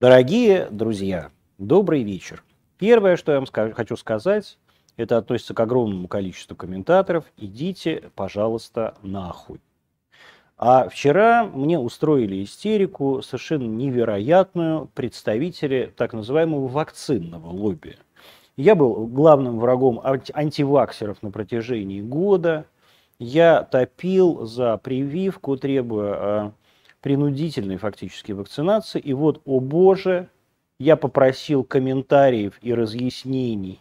[0.00, 2.44] Дорогие друзья, добрый вечер.
[2.78, 4.56] Первое, что я вам хочу сказать,
[4.96, 7.24] это относится к огромному количеству комментаторов.
[7.36, 9.60] Идите, пожалуйста, нахуй.
[10.56, 17.98] А вчера мне устроили истерику совершенно невероятную представители так называемого вакцинного лобби.
[18.56, 22.66] Я был главным врагом анти- антиваксеров на протяжении года.
[23.18, 26.52] Я топил за прививку, требуя а,
[27.00, 29.00] принудительной фактически вакцинации.
[29.00, 30.28] И вот, о боже,
[30.78, 33.80] я попросил комментариев и разъяснений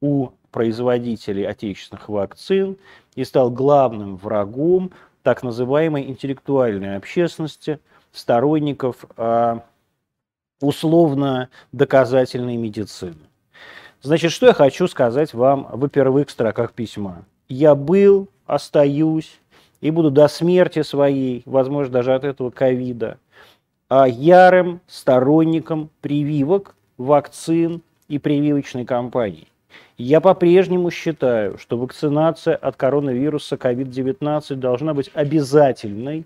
[0.00, 2.76] у производителей отечественных вакцин
[3.14, 7.78] и стал главным врагом так называемой интеллектуальной общественности,
[8.12, 9.64] сторонников а,
[10.60, 13.16] условно-доказательной медицины.
[14.02, 17.24] Значит, что я хочу сказать вам в первых строках письма.
[17.48, 19.40] Я был, остаюсь
[19.82, 23.18] и буду до смерти своей, возможно, даже от этого ковида,
[23.90, 29.48] а ярым сторонником прививок, вакцин и прививочной кампании.
[29.98, 36.24] Я по-прежнему считаю, что вакцинация от коронавируса COVID-19 должна быть обязательной,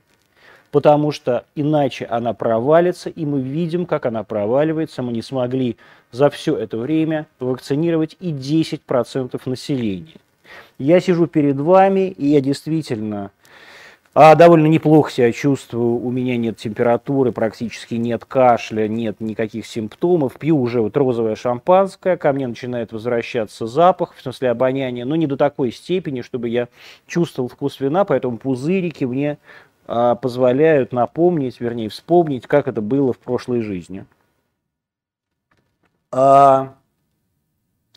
[0.70, 5.02] потому что иначе она провалится, и мы видим, как она проваливается.
[5.02, 5.77] Мы не смогли
[6.12, 10.20] за все это время вакцинировать и 10% населения.
[10.78, 13.30] Я сижу перед вами, и я действительно
[14.19, 20.39] а довольно неплохо себя чувствую, у меня нет температуры, практически нет кашля, нет никаких симптомов.
[20.39, 25.27] Пью уже вот розовое шампанское, ко мне начинает возвращаться запах, в смысле обоняние, но не
[25.27, 26.69] до такой степени, чтобы я
[27.06, 29.36] чувствовал вкус вина, поэтому пузырики мне
[29.86, 34.06] а, позволяют напомнить, вернее вспомнить, как это было в прошлой жизни.
[36.11, 36.73] А,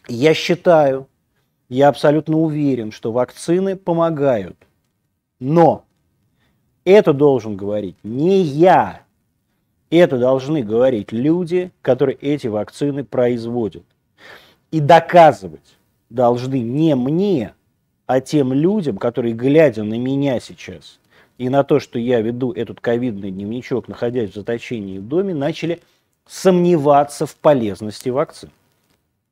[0.09, 1.07] я считаю,
[1.69, 4.57] я абсолютно уверен, что вакцины помогают,
[5.39, 5.85] но
[6.85, 9.03] это должен говорить не я.
[9.89, 13.83] Это должны говорить люди, которые эти вакцины производят.
[14.71, 15.77] И доказывать
[16.09, 17.53] должны не мне,
[18.05, 20.99] а тем людям, которые, глядя на меня сейчас
[21.39, 25.79] и на то, что я веду этот ковидный дневничок, находясь в заточении в доме, начали
[26.27, 28.51] сомневаться в полезности вакцин.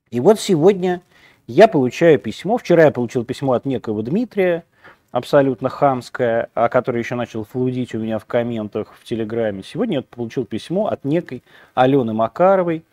[0.10, 1.02] И вот сегодня
[1.48, 4.64] я получаю письмо, вчера я получил письмо от некого Дмитрия,
[5.18, 9.64] абсолютно хамская, о которой еще начал флудить у меня в комментах в Телеграме.
[9.64, 12.84] Сегодня я получил письмо от некой Алены Макаровой.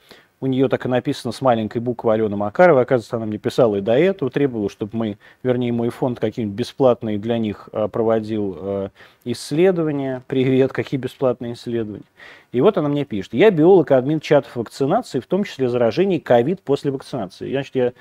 [0.40, 2.82] У нее так и написано с маленькой буквы Алена Макарова.
[2.82, 7.18] Оказывается, она мне писала и до этого, требовала, чтобы мы, вернее, мой фонд какие-нибудь бесплатные
[7.18, 8.90] для них а, проводил а,
[9.24, 10.22] исследования.
[10.26, 12.04] Привет, какие бесплатные исследования?
[12.52, 13.32] И вот она мне пишет.
[13.32, 17.50] Я биолог, админ чатов вакцинации, в том числе заражений ковид после вакцинации.
[17.50, 17.92] Значит, я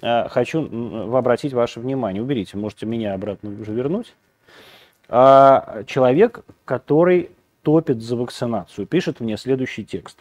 [0.00, 2.22] хочу обратить ваше внимание.
[2.22, 4.14] Уберите, можете меня обратно уже вернуть.
[5.08, 7.30] А, человек, который
[7.62, 10.18] топит за вакцинацию, пишет мне следующий текст.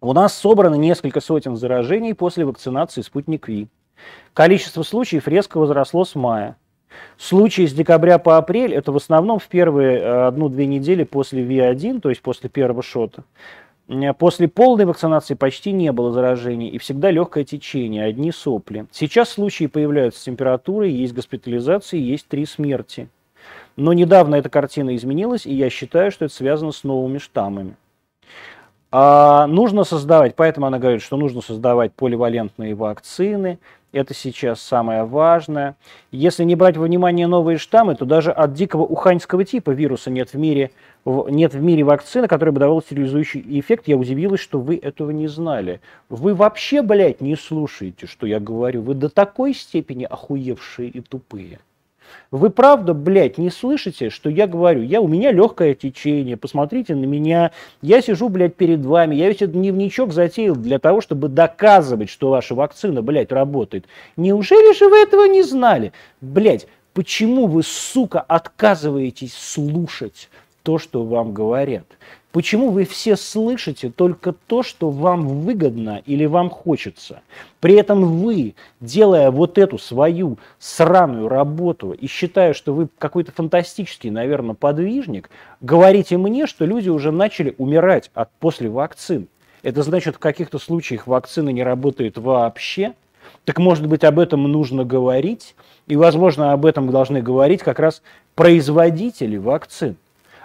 [0.00, 3.68] У нас собрано несколько сотен заражений после вакцинации «Спутник Ви».
[4.32, 6.56] Количество случаев резко возросло с мая.
[7.18, 12.00] Случаи с декабря по апрель– это в основном в первые э, одну-две недели после ВИ-1,
[12.00, 13.24] то есть после первого шота.
[14.18, 18.86] После полной вакцинации почти не было заражений и всегда легкое течение, одни сопли.
[18.92, 23.08] Сейчас случаи появляются с температурой, есть госпитализации, есть три смерти.
[23.74, 27.74] Но недавно эта картина изменилась, и я считаю, что это связано с новыми штаммами.
[28.92, 33.58] А нужно создавать, поэтому она говорит, что нужно создавать поливалентные вакцины,
[33.92, 35.76] это сейчас самое важное.
[36.12, 40.32] Если не брать во внимание новые штаммы, то даже от дикого уханьского типа вируса нет
[40.32, 40.70] в мире,
[41.04, 43.88] нет в мире вакцины, которая бы давала стерилизующий эффект.
[43.88, 45.80] Я удивилась, что вы этого не знали.
[46.08, 48.82] Вы вообще, блядь, не слушаете, что я говорю.
[48.82, 51.58] Вы до такой степени охуевшие и тупые.
[52.30, 54.82] Вы правда, блядь, не слышите, что я говорю?
[54.82, 57.50] Я, у меня легкое течение, посмотрите на меня.
[57.82, 59.14] Я сижу, блядь, перед вами.
[59.14, 63.86] Я весь этот дневничок затеял для того, чтобы доказывать, что ваша вакцина, блядь, работает.
[64.16, 65.92] Неужели же вы этого не знали?
[66.20, 70.28] Блядь, почему вы, сука, отказываетесь слушать
[70.62, 71.86] то, что вам говорят?
[72.32, 77.22] Почему вы все слышите только то, что вам выгодно или вам хочется?
[77.58, 84.10] При этом вы, делая вот эту свою сраную работу и считая, что вы какой-то фантастический,
[84.10, 85.28] наверное, подвижник,
[85.60, 89.26] говорите мне, что люди уже начали умирать от, после вакцин.
[89.64, 92.94] Это значит, в каких-то случаях вакцина не работает вообще?
[93.44, 95.56] Так может быть об этом нужно говорить?
[95.88, 98.02] И, возможно, об этом должны говорить как раз
[98.36, 99.96] производители вакцин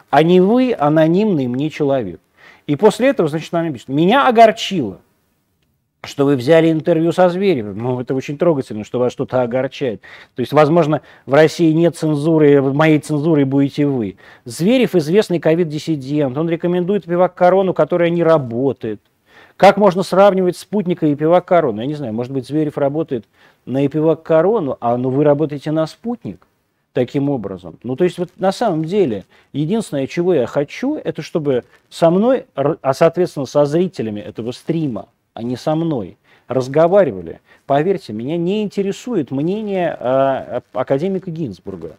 [0.10, 2.20] а не вы анонимный мне человек.
[2.68, 5.00] И после этого, значит, она пишет, меня огорчило,
[6.04, 7.78] что вы взяли интервью со Зверевым.
[7.78, 10.02] Ну, это очень трогательно, что вас что-то огорчает.
[10.36, 14.18] То есть, возможно, в России нет цензуры, моей цензурой будете вы.
[14.46, 19.02] Зверев известный ковид-диссидент, он рекомендует пивак корону, которая не работает.
[19.58, 21.82] Как можно сравнивать спутника и пивак корону?
[21.82, 23.26] Я не знаю, может быть, Зверев работает
[23.66, 26.46] на пивак корону, а ну, вы работаете на спутник
[26.96, 27.78] таким образом.
[27.84, 32.46] Ну, то есть, вот на самом деле, единственное, чего я хочу, это чтобы со мной,
[32.56, 37.42] а, соответственно, со зрителями этого стрима, а не со мной, разговаривали.
[37.66, 41.98] Поверьте, меня не интересует мнение э, академика Гинзбурга.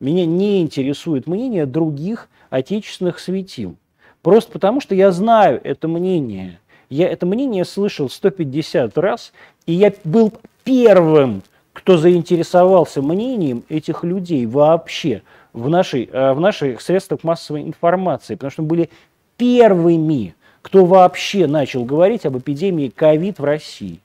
[0.00, 3.76] Меня не интересует мнение других отечественных светил.
[4.20, 6.60] Просто потому, что я знаю это мнение.
[6.90, 9.32] Я это мнение слышал 150 раз,
[9.64, 11.42] и я был первым,
[11.76, 15.20] кто заинтересовался мнением этих людей вообще
[15.52, 18.88] в, нашей, э, в наших средствах массовой информации, потому что были
[19.36, 24.00] первыми, кто вообще начал говорить об эпидемии ковид в России.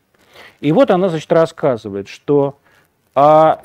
[0.60, 2.56] И вот она, значит, рассказывает, что
[3.16, 3.62] а,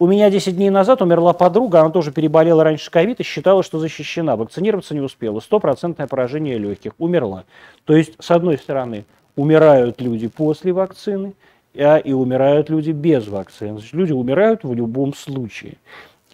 [0.00, 3.78] у меня 10 дней назад умерла подруга, она тоже переболела раньше ковид и считала, что
[3.78, 4.34] защищена.
[4.34, 5.38] Вакцинироваться не успела.
[5.38, 6.94] Стопроцентное поражение легких.
[6.98, 7.44] Умерла.
[7.84, 9.04] То есть, с одной стороны,
[9.36, 11.34] умирают люди после вакцины,
[11.74, 13.72] и умирают люди без вакцины.
[13.72, 15.74] Значит, люди умирают в любом случае.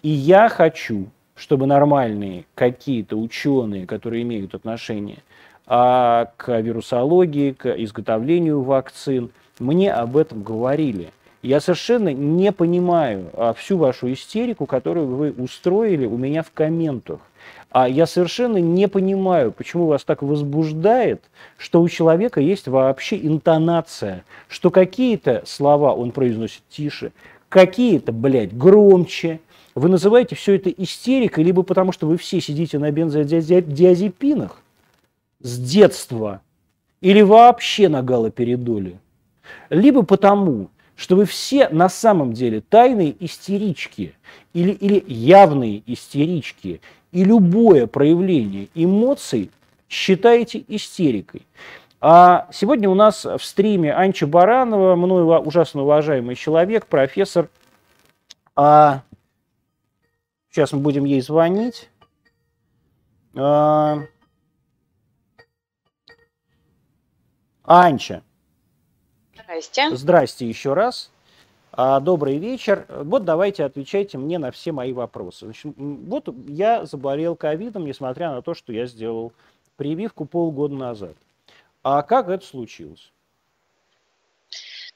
[0.03, 5.19] И я хочу, чтобы нормальные какие-то ученые, которые имеют отношение
[5.65, 11.11] а, к вирусологии, к изготовлению вакцин, мне об этом говорили.
[11.41, 17.19] Я совершенно не понимаю а, всю вашу истерику, которую вы устроили у меня в комментах.
[17.71, 21.23] А я совершенно не понимаю, почему вас так возбуждает,
[21.57, 27.13] что у человека есть вообще интонация, что какие-то слова он произносит тише,
[27.47, 29.39] какие-то, блядь, громче.
[29.73, 34.61] Вы называете все это истерикой, либо потому что вы все сидите на бензодиазепинах,
[35.39, 36.41] с детства
[36.99, 38.99] или вообще на галоперидоле,
[39.69, 44.13] либо потому, что вы все на самом деле тайные истерички
[44.53, 49.51] или, или явные истерички, и любое проявление эмоций
[49.89, 51.45] считаете истерикой.
[51.99, 57.49] А сегодня у нас в стриме Анча Баранова, мной ужасно уважаемый человек, профессор.
[58.55, 59.03] А,
[60.49, 61.89] сейчас мы будем ей звонить.
[63.35, 63.99] А,
[67.63, 68.23] Анча.
[69.35, 69.95] Здрасте.
[69.95, 71.11] Здрасте еще раз.
[71.73, 72.85] А, добрый вечер.
[72.89, 75.45] Вот давайте отвечайте мне на все мои вопросы.
[75.45, 79.31] Значит, вот я заболел ковидом, несмотря на то, что я сделал
[79.77, 81.15] прививку полгода назад.
[81.81, 83.11] А как это случилось?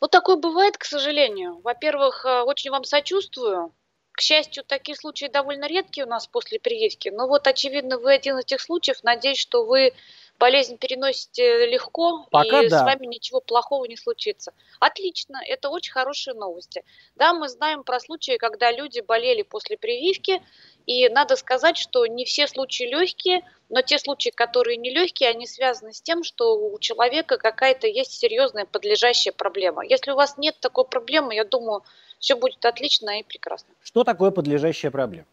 [0.02, 1.62] Ну, такое бывает, к сожалению.
[1.64, 3.72] Во-первых, э, очень вам сочувствую.
[4.12, 7.10] К счастью, такие случаи довольно редкие у нас после прививки.
[7.10, 8.98] Но вот, очевидно, вы один из этих случаев.
[9.04, 9.94] Надеюсь, что вы
[10.40, 12.80] болезнь переносите легко, Пока и да.
[12.80, 14.54] с вами ничего плохого не случится.
[14.80, 16.84] Отлично, это очень хорошие новости.
[17.16, 20.42] Да, мы знаем про случаи, когда люди болели после прививки,
[20.86, 25.48] и надо сказать, что не все случаи легкие, но те случаи, которые не легкие, они
[25.48, 29.86] связаны с тем, что у человека какая-то есть серьезная подлежащая проблема.
[29.86, 31.84] Если у вас нет такой проблемы, я думаю,
[32.20, 33.74] все будет отлично и прекрасно.
[33.82, 35.26] Что такое подлежащая проблема?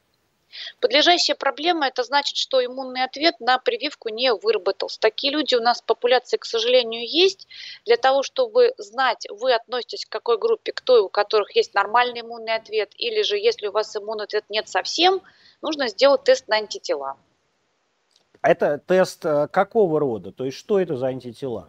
[0.81, 5.01] Подлежащая проблема– это значит, что иммунный ответ на прививку не выработался.
[5.01, 7.47] Такие люди у нас в популяции, к сожалению, есть.
[7.85, 12.21] Для того, чтобы знать, вы относитесь к какой группе, к той, у которых есть нормальный
[12.21, 15.23] иммунный ответ, или же если у вас иммунный ответ нет совсем,
[15.61, 17.17] нужно сделать тест на антитела.
[18.43, 20.33] Это тест э, какого рода?
[20.33, 21.69] То есть что это за антитела?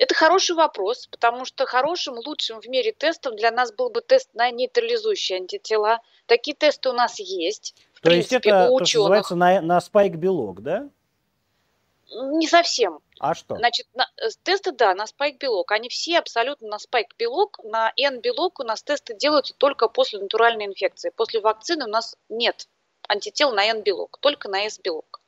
[0.00, 4.30] Это хороший вопрос, потому что хорошим, лучшим в мире тестом для нас был бы тест
[4.32, 6.00] на нейтрализующие антитела.
[6.24, 7.74] Такие тесты у нас есть.
[7.92, 8.78] В то принципе, есть это у ученых.
[8.78, 10.88] То, что называется на, на спайк-белок, да?
[12.14, 13.00] Не совсем.
[13.18, 13.56] А что?
[13.56, 15.70] Значит, на, э, тесты, да, на спайк-белок.
[15.70, 17.60] Они все абсолютно на спайк-белок.
[17.62, 21.12] На N-белок у нас тесты делаются только после натуральной инфекции.
[21.14, 22.68] После вакцины у нас нет
[23.06, 25.19] антител на N-белок, только на S-белок.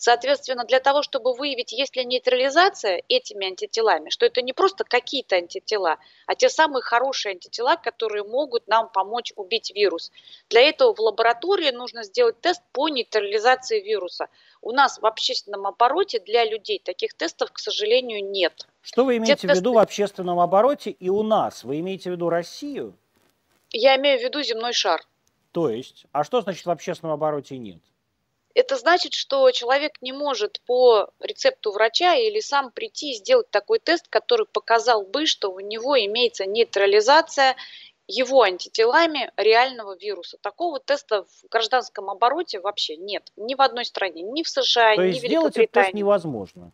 [0.00, 5.36] Соответственно, для того, чтобы выявить, есть ли нейтрализация этими антителами, что это не просто какие-то
[5.36, 10.10] антитела, а те самые хорошие антитела, которые могут нам помочь убить вирус.
[10.48, 14.28] Для этого в лаборатории нужно сделать тест по нейтрализации вируса.
[14.62, 18.66] У нас в общественном обороте для людей таких тестов, к сожалению, нет.
[18.80, 19.74] Что вы имеете Те в виду тесты...
[19.74, 21.62] в общественном обороте и у нас?
[21.62, 22.96] Вы имеете в виду Россию?
[23.70, 25.02] Я имею в виду земной шар.
[25.52, 27.82] То есть, а что значит в общественном обороте нет?
[28.54, 33.78] Это значит, что человек не может по рецепту врача или сам прийти и сделать такой
[33.78, 37.56] тест, который показал бы, что у него имеется нейтрализация
[38.08, 40.36] его антителами реального вируса.
[40.40, 43.30] Такого теста в гражданском обороте вообще нет.
[43.36, 45.28] Ни в одной стране, ни в США, То ни в Великобритании.
[45.28, 46.72] сделать этот тест невозможно?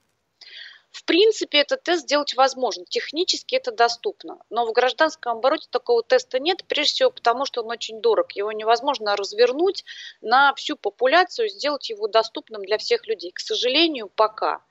[0.97, 6.39] В принципе, этот тест сделать возможно, технически это доступно, но в гражданском обороте такого теста
[6.39, 9.85] нет, прежде всего потому, что он очень дорог, его невозможно развернуть
[10.23, 13.31] на всю популяцию, сделать его доступным для всех людей.
[13.31, 14.65] К сожалению, пока.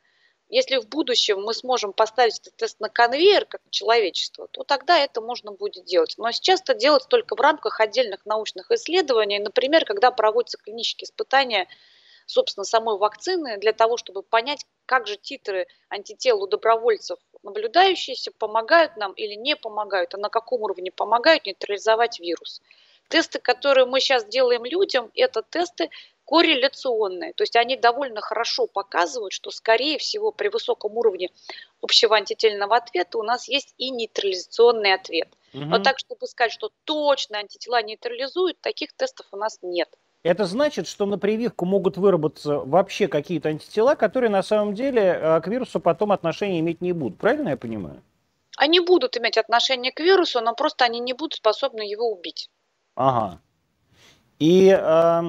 [0.49, 5.21] Если в будущем мы сможем поставить этот тест на конвейер, как человечество, то тогда это
[5.21, 6.15] можно будет делать.
[6.17, 9.37] Но сейчас это делается только в рамках отдельных научных исследований.
[9.37, 11.67] Например, когда проводятся клинические испытания
[12.25, 18.97] собственно, самой вакцины для того, чтобы понять, как же титры антител у добровольцев наблюдающиеся помогают
[18.97, 22.61] нам или не помогают, а на каком уровне помогают нейтрализовать вирус.
[23.07, 25.91] Тесты, которые мы сейчас делаем людям, это тесты
[26.25, 31.29] корреляционные, то есть они довольно хорошо показывают, что, скорее всего, при высоком уровне
[31.81, 35.29] общего антительного ответа у нас есть и нейтрализационный ответ.
[35.53, 35.65] Угу.
[35.65, 39.89] Но так, чтобы сказать, что точно антитела нейтрализуют, таких тестов у нас нет.
[40.25, 45.39] Это значит, что на прививку могут выработаться вообще какие-то антитела, которые на самом деле э,
[45.39, 47.19] к вирусу потом отношения иметь не будут.
[47.19, 48.01] Правильно я понимаю?
[48.57, 52.49] Они будут иметь отношение к вирусу, но просто они не будут способны его убить.
[52.95, 53.39] Ага.
[54.39, 55.21] И э,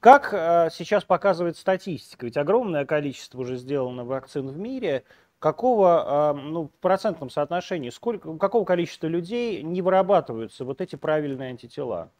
[0.00, 5.04] как э, сейчас показывает статистика, ведь огромное количество уже сделано вакцин в мире,
[5.38, 11.50] какого, э, ну, в процентном соотношении, сколько, какого количества людей не вырабатываются вот эти правильные
[11.50, 12.10] антитела?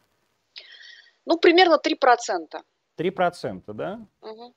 [1.29, 2.59] Ну, примерно 3%.
[2.97, 3.99] 3%, да?
[4.21, 4.55] Угу.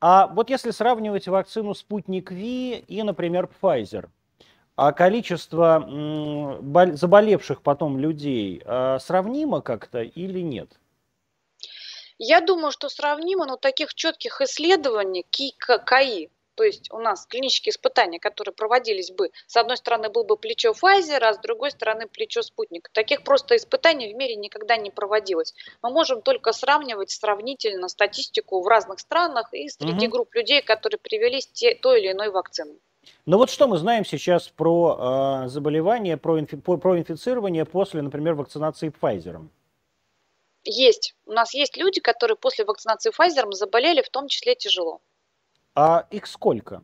[0.00, 4.08] А вот если сравнивать вакцину «Спутник Ви» и, например, Pfizer,
[4.74, 5.86] а количество
[6.94, 10.80] заболевших потом людей а, сравнимо как-то или нет?
[12.18, 18.18] Я думаю, что сравнимо, но таких четких исследований КИ, то есть у нас клинические испытания,
[18.18, 22.42] которые проводились бы, с одной стороны был бы плечо Pfizer, а с другой стороны плечо
[22.42, 22.88] спутник.
[22.92, 25.54] Таких просто испытаний в мире никогда не проводилось.
[25.82, 30.16] Мы можем только сравнивать сравнительно статистику в разных странах и среди угу.
[30.16, 32.78] групп людей, которые привелись те, той или иной вакцины.
[33.26, 38.34] Ну вот что мы знаем сейчас про э, заболевания, про, инфи, про инфицирование после, например,
[38.34, 39.46] вакцинации Pfizer?
[40.64, 41.14] Есть.
[41.26, 45.00] У нас есть люди, которые после вакцинации Pfizer заболели, в том числе тяжело.
[45.74, 46.82] А их сколько?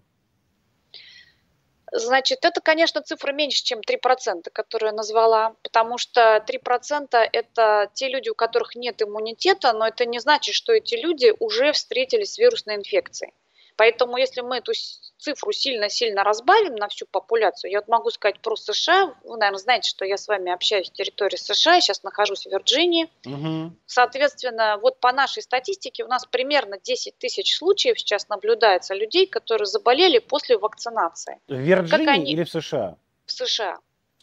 [1.92, 8.08] Значит, это, конечно, цифра меньше, чем 3%, которую я назвала, потому что 3% это те
[8.08, 12.38] люди, у которых нет иммунитета, но это не значит, что эти люди уже встретились с
[12.38, 13.32] вирусной инфекцией.
[13.76, 14.72] Поэтому если мы эту
[15.18, 19.90] цифру сильно-сильно разбавим на всю популяцию, я вот могу сказать про США, вы, наверное, знаете,
[19.90, 23.10] что я с вами общаюсь в территории США, я сейчас нахожусь в Вирджинии.
[23.26, 23.76] Угу.
[23.86, 29.66] Соответственно, вот по нашей статистике у нас примерно 10 тысяч случаев сейчас наблюдается людей, которые
[29.66, 31.40] заболели после вакцинации.
[31.46, 32.32] В Вирджинии они...
[32.32, 32.96] или в США?
[33.26, 33.78] В США.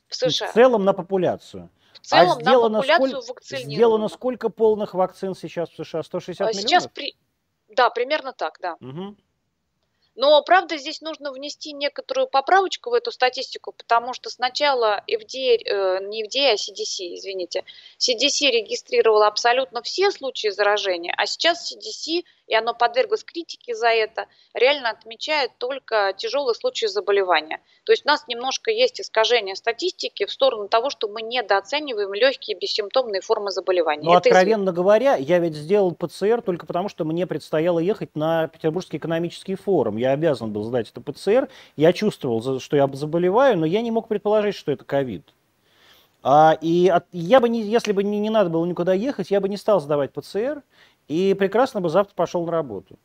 [0.07, 0.47] В США.
[0.47, 1.69] В целом на популяцию.
[1.93, 3.57] В целом а сделано на популяцию сколь...
[3.59, 6.01] Сделано сколько полных вакцин сейчас в США?
[6.01, 6.91] 160 сейчас миллионов?
[6.93, 7.15] При...
[7.69, 8.77] Да, примерно так, да.
[8.79, 9.15] Угу.
[10.15, 15.99] Но, правда, здесь нужно внести некоторую поправочку в эту статистику, потому что сначала FDA, э,
[16.03, 17.63] не FDA, а CDC, извините,
[17.97, 24.27] CDC регистрировала абсолютно все случаи заражения, а сейчас CDC и оно подверглось критике за это,
[24.53, 27.59] реально отмечает только тяжелые случаи заболевания.
[27.83, 32.55] То есть у нас немножко есть искажение статистики в сторону того, что мы недооцениваем легкие
[32.55, 34.03] бессимптомные формы заболевания.
[34.03, 34.75] Но, это откровенно из...
[34.75, 39.97] говоря, я ведь сделал ПЦР только потому, что мне предстояло ехать на Петербургский экономический форум.
[39.97, 41.49] Я обязан был сдать это ПЦР.
[41.75, 45.23] Я чувствовал, что я заболеваю, но я не мог предположить, что это ковид.
[46.25, 49.41] А, и от, я бы не, если бы не, не надо было никуда ехать, я
[49.41, 50.63] бы не стал сдавать ПЦР
[51.07, 52.97] и прекрасно бы завтра пошел на работу.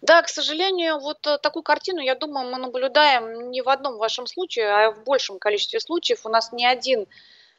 [0.00, 4.26] Да, к сожалению, вот э, такую картину, я думаю, мы наблюдаем не в одном вашем
[4.26, 6.24] случае, а в большем количестве случаев.
[6.24, 7.06] У нас ни один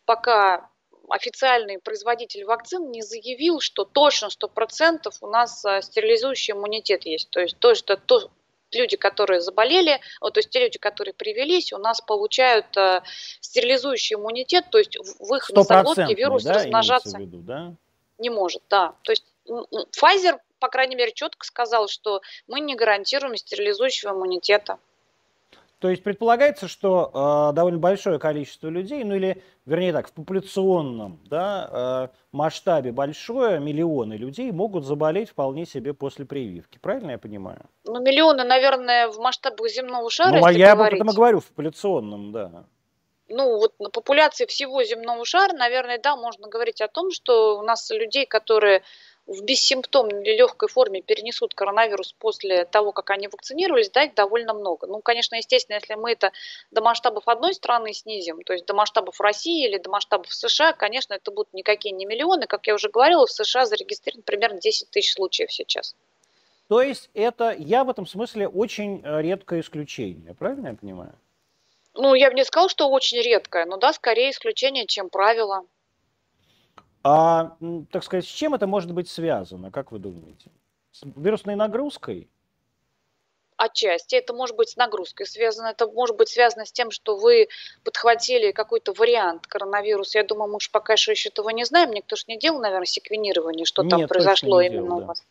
[0.05, 0.69] пока
[1.10, 7.29] официальный производитель вакцин не заявил, что точно 100% у нас э, стерилизующий иммунитет есть.
[7.29, 8.29] То есть то, что то,
[8.72, 13.01] люди, которые заболели, то есть те люди, которые привелись, у нас получают э,
[13.41, 17.17] стерилизующий иммунитет, то есть в их носоглотке вирус да, размножаться.
[17.17, 17.74] В виду, да?
[18.20, 18.94] Не может, да.
[19.04, 24.78] То есть Pfizer, по крайней мере, четко сказал, что мы не гарантируем стерилизующего иммунитета.
[25.80, 31.22] То есть предполагается, что э, довольно большое количество людей, ну или, вернее так, в популяционном
[31.30, 36.78] да, э, масштабе большое, миллионы людей могут заболеть вполне себе после прививки.
[36.80, 37.62] Правильно я понимаю?
[37.86, 41.00] Ну, миллионы, наверное, в масштабах земного шара, Ну, а я говорить.
[41.00, 42.66] об этом и говорю, в популяционном, да
[43.29, 47.62] ну вот на популяции всего земного шара, наверное, да, можно говорить о том, что у
[47.62, 48.83] нас людей, которые
[49.29, 54.88] в бессимптомной легкой форме перенесут коронавирус после того, как они вакцинировались, да, их довольно много.
[54.88, 56.31] Ну, конечно, естественно, если мы это
[56.71, 61.13] до масштабов одной страны снизим, то есть до масштабов России или до масштабов США, конечно,
[61.13, 62.48] это будут никакие не миллионы.
[62.48, 65.95] Как я уже говорила, в США зарегистрировано примерно 10 тысяч случаев сейчас.
[66.67, 71.13] То есть это, я в этом смысле очень э, редкое исключение, правильно я понимаю?
[71.93, 75.65] Ну, я бы не сказал, что очень редкое, но да, скорее исключение, чем правило.
[77.03, 77.58] А,
[77.91, 80.51] так сказать, с чем это может быть связано, как вы думаете?
[80.91, 82.29] С вирусной нагрузкой?
[83.58, 87.50] Отчасти это может быть с нагрузкой связано, это может быть связано с тем, что вы
[87.84, 90.19] подхватили какой-то вариант коронавируса.
[90.19, 92.86] Я думаю, мы уж пока что еще этого не знаем, никто же не делал, наверное,
[92.86, 95.19] секвенирование, что Нет, там произошло именно делал, у вас.
[95.19, 95.25] Да.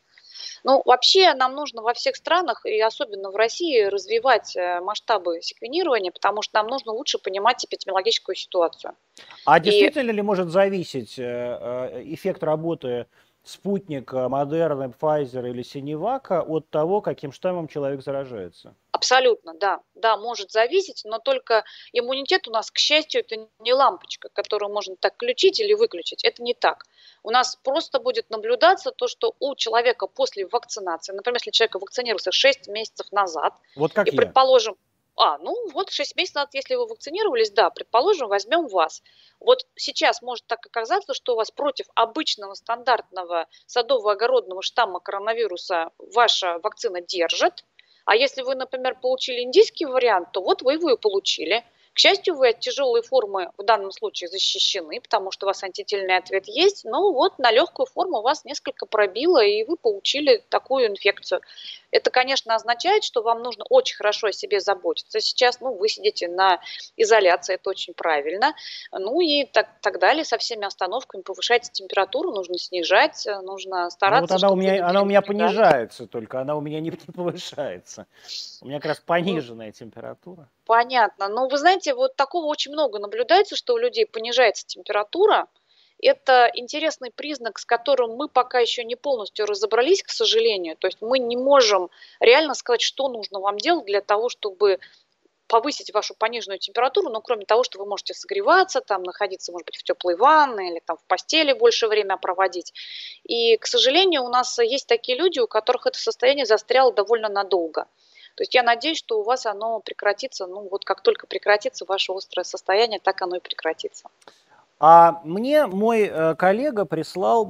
[0.64, 6.10] Ну, вообще нам нужно во всех странах, и особенно в России, развивать э, масштабы секвенирования,
[6.10, 8.94] потому что нам нужно лучше понимать эпидемиологическую ситуацию.
[9.44, 10.14] А действительно и...
[10.14, 13.06] ли может зависеть э, э, эффект работы
[13.48, 18.74] спутника, Модерна, Pfizer или Синевака от того, каким штаммом человек заражается?
[18.92, 19.80] Абсолютно, да.
[19.94, 24.96] Да, может зависеть, но только иммунитет у нас, к счастью, это не лампочка, которую можно
[24.96, 26.24] так включить или выключить.
[26.24, 26.84] Это не так.
[27.22, 32.32] У нас просто будет наблюдаться то, что у человека после вакцинации, например, если человек вакцинировался
[32.32, 34.16] 6 месяцев назад, вот как и, я.
[34.16, 34.76] предположим,
[35.18, 39.02] а, ну вот 6 месяцев назад, если вы вакцинировались, да, предположим, возьмем вас.
[39.40, 46.58] Вот сейчас может так оказаться, что у вас против обычного стандартного садово-огородного штамма коронавируса ваша
[46.62, 47.64] вакцина держит,
[48.04, 51.64] а если вы, например, получили индийский вариант, то вот вы его и получили–
[51.98, 56.16] к счастью, вы от тяжелой формы в данном случае защищены, потому что у вас антительный
[56.16, 61.40] ответ есть, но вот на легкую форму вас несколько пробило, и вы получили такую инфекцию.
[61.90, 65.18] Это, конечно, означает, что вам нужно очень хорошо о себе заботиться.
[65.18, 66.60] Сейчас ну, вы сидите на
[66.96, 68.54] изоляции, это очень правильно.
[68.92, 74.34] Ну и так, так далее, со всеми остановками повышайте температуру, нужно снижать, нужно стараться.
[74.34, 78.06] Ну, вот она у меня, она у меня понижается только, она у меня не повышается.
[78.60, 80.48] У меня как раз пониженная температура.
[80.68, 81.28] Понятно.
[81.28, 85.46] Но вы знаете, вот такого очень много наблюдается, что у людей понижается температура,
[85.98, 90.76] это интересный признак, с которым мы пока еще не полностью разобрались, к сожалению.
[90.76, 91.88] То есть мы не можем
[92.20, 94.78] реально сказать, что нужно вам делать для того, чтобы
[95.48, 99.76] повысить вашу пониженную температуру, но кроме того, что вы можете согреваться, там, находиться, может быть,
[99.78, 102.74] в теплой ванной или там в постели больше время проводить.
[103.24, 107.86] И, к сожалению, у нас есть такие люди, у которых это состояние застряло довольно надолго.
[108.38, 112.12] То есть я надеюсь, что у вас оно прекратится, ну вот как только прекратится ваше
[112.12, 114.10] острое состояние, так оно и прекратится.
[114.78, 117.46] А мне мой э, коллега прислал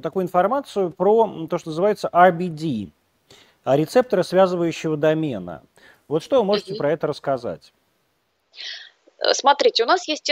[0.00, 2.92] такую информацию про то, что называется RBD,
[3.64, 5.64] рецепторы связывающего домена.
[6.06, 7.72] Вот что вы можете про это рассказать?
[9.18, 10.22] Э, смотрите, у нас есть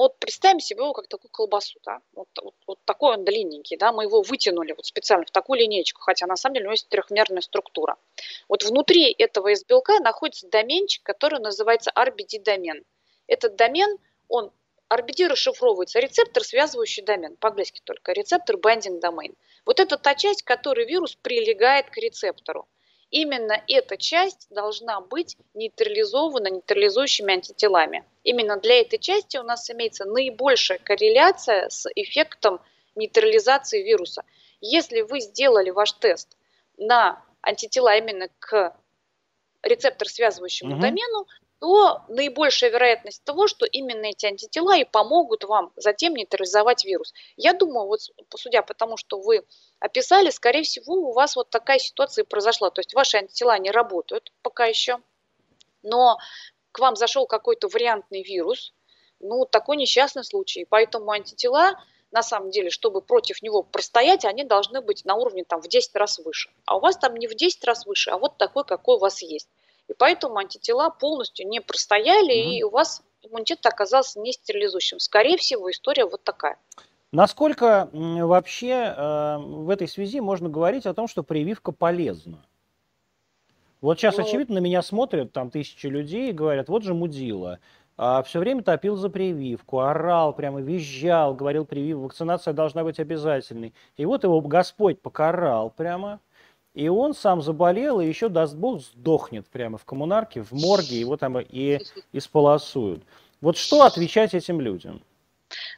[0.00, 0.12] тест-белок.
[0.12, 3.92] Вот представим себе его как такую колбасу, да, вот, вот, вот такой он длинненький, да,
[3.92, 6.88] мы его вытянули вот специально в такую линейку, хотя на самом деле у него есть
[6.88, 7.96] трехмерная структура.
[8.48, 12.84] Вот внутри этого из белка находится доменчик, который называется RBD-домен.
[13.26, 14.50] Этот домен, он
[14.92, 19.34] RBD расшифровывается рецептор, связывающий домен, по-английски только, рецептор binding domain.
[19.66, 22.66] Вот это та часть, которой вирус прилегает к рецептору.
[23.10, 28.04] Именно эта часть должна быть нейтрализована нейтрализующими антителами.
[28.22, 32.60] Именно для этой части у нас имеется наибольшая корреляция с эффектом
[32.94, 34.22] нейтрализации вируса.
[34.60, 36.36] Если вы сделали ваш тест
[36.76, 38.76] на антитела именно к
[39.62, 40.80] рецептор связывающему угу.
[40.80, 41.26] домену,
[41.60, 47.12] то наибольшая вероятность того, что именно эти антитела и помогут вам затем нейтрализовать вирус.
[47.36, 48.00] Я думаю, вот
[48.34, 49.44] судя по тому, что вы
[49.78, 52.70] описали, скорее всего, у вас вот такая ситуация и произошла.
[52.70, 55.00] То есть ваши антитела не работают пока еще,
[55.82, 56.16] но
[56.72, 58.72] к вам зашел какой-то вариантный вирус,
[59.20, 60.64] ну, такой несчастный случай.
[60.64, 61.78] Поэтому антитела,
[62.10, 65.94] на самом деле, чтобы против него простоять, они должны быть на уровне там в 10
[65.96, 66.48] раз выше.
[66.64, 69.20] А у вас там не в 10 раз выше, а вот такой, какой у вас
[69.20, 69.48] есть.
[69.90, 72.58] И поэтому антитела полностью не простояли, mm-hmm.
[72.58, 75.00] и у вас иммунитет оказался не стерилизующим.
[75.00, 76.56] Скорее всего, история вот такая.
[77.10, 82.46] Насколько вообще э, в этой связи можно говорить о том, что прививка полезна?
[83.80, 87.58] Вот сейчас, ну, очевидно, на меня смотрят там тысячи людей и говорят, вот же мудила.
[87.96, 93.74] А все время топил за прививку, орал, прямо визжал, говорил, прививка, вакцинация должна быть обязательной.
[93.96, 96.20] И вот его Господь покарал прямо,
[96.74, 101.16] и он сам заболел, и еще, даст бог, сдохнет прямо в коммунарке, в морге, его
[101.16, 101.78] там и
[102.12, 103.02] исполосуют.
[103.40, 105.02] Вот что отвечать этим людям?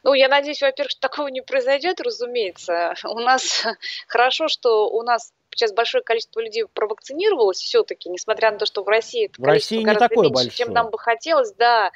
[0.02, 2.94] Ну, я надеюсь, во-первых, что такого не произойдет, разумеется.
[3.05, 3.64] У нас
[4.07, 8.88] хорошо, что у нас сейчас большое количество людей провакцинировалось все-таки, несмотря на то, что в
[8.88, 10.50] России это в количество России гораздо меньше, большое.
[10.50, 11.90] чем нам бы хотелось, да.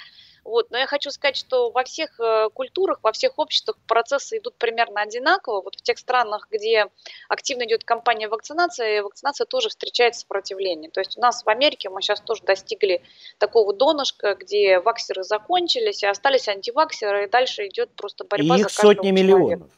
[0.46, 0.70] Вот.
[0.70, 5.02] Но я хочу сказать, что во всех э, культурах, во всех обществах процессы идут примерно
[5.02, 5.60] одинаково.
[5.60, 6.86] Вот в тех странах, где
[7.28, 10.88] активно идет кампания вакцинации, вакцинация тоже встречает сопротивление.
[10.88, 13.02] То есть у нас в Америке мы сейчас тоже достигли
[13.38, 18.68] такого донышка, где ваксеры закончились, и остались антиваксеры, и дальше идет просто борьба и их
[18.70, 19.68] за сотни миллионов.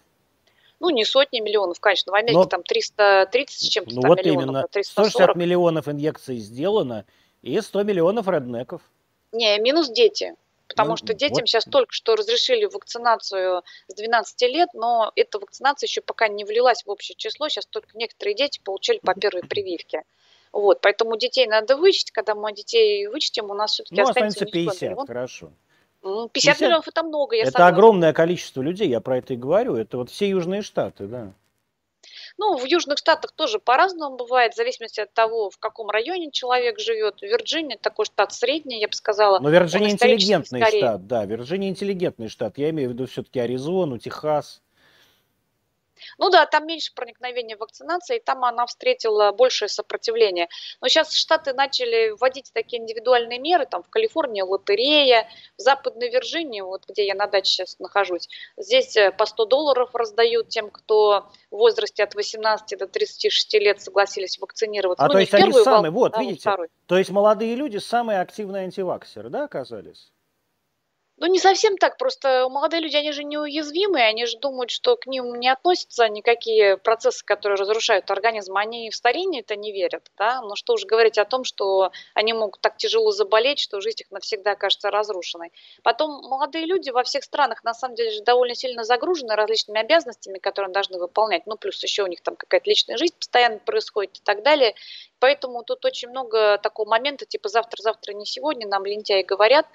[0.80, 2.12] Ну, не сотни миллионов, конечно.
[2.12, 4.68] В Америке Но, там 330 с чем-то ну, вот миллионов, именно.
[4.70, 5.10] 340.
[5.12, 7.06] 160 миллионов инъекций сделано,
[7.40, 8.82] и 100 миллионов реднеков.
[9.32, 10.34] Не, минус дети.
[10.68, 11.48] Потому ну, что детям вот.
[11.48, 16.84] сейчас только что разрешили вакцинацию с 12 лет, но эта вакцинация еще пока не влилась
[16.84, 17.48] в общее число.
[17.48, 20.02] Сейчас только некоторые дети получили по первой прививке.
[20.52, 22.10] Вот, поэтому детей надо вычесть.
[22.10, 25.50] Когда мы детей вычтем, у нас все-таки ну, останется, останется 50, хорошо.
[26.02, 27.76] 50, 50 миллионов это много, я Это согласна.
[27.76, 29.74] огромное количество людей, я про это и говорю.
[29.74, 31.32] Это вот все южные штаты, да.
[32.38, 36.78] Ну, в Южных Штатах тоже по-разному бывает, в зависимости от того, в каком районе человек
[36.78, 37.20] живет.
[37.20, 39.40] Вирджиния такой штат средний, я бы сказала.
[39.40, 41.24] Но Вирджиния интеллигентный штат, да.
[41.24, 42.56] Вирджиния интеллигентный штат.
[42.56, 44.62] Я имею в виду все-таки Аризону, Техас.
[46.18, 50.48] Ну да, там меньше проникновения вакцинации, и там она встретила большее сопротивление.
[50.80, 56.60] Но сейчас Штаты начали вводить такие индивидуальные меры, там в Калифорнии лотерея, в Западной Вирджинии,
[56.60, 61.28] вот где я на даче сейчас нахожусь, здесь э, по 100 долларов раздают тем, кто
[61.50, 65.04] в возрасте от 18 до 36 лет согласились вакцинироваться.
[65.04, 66.50] А ну, то есть они самые, вот, да, видите,
[66.86, 70.12] то есть молодые люди самые активные антиваксеры, да, оказались?
[71.20, 75.06] Ну, не совсем так, просто молодые люди, они же неуязвимые, они же думают, что к
[75.08, 80.40] ним не относятся никакие процессы, которые разрушают организм, они в старение это не верят, да,
[80.42, 84.10] но что уж говорить о том, что они могут так тяжело заболеть, что жизнь их
[84.12, 85.50] навсегда кажется разрушенной.
[85.82, 90.38] Потом молодые люди во всех странах, на самом деле, же довольно сильно загружены различными обязанностями,
[90.38, 94.18] которые они должны выполнять, ну, плюс еще у них там какая-то личная жизнь постоянно происходит
[94.18, 94.74] и так далее,
[95.20, 99.66] Поэтому тут очень много такого момента, типа завтра-завтра не сегодня, нам лентяи говорят.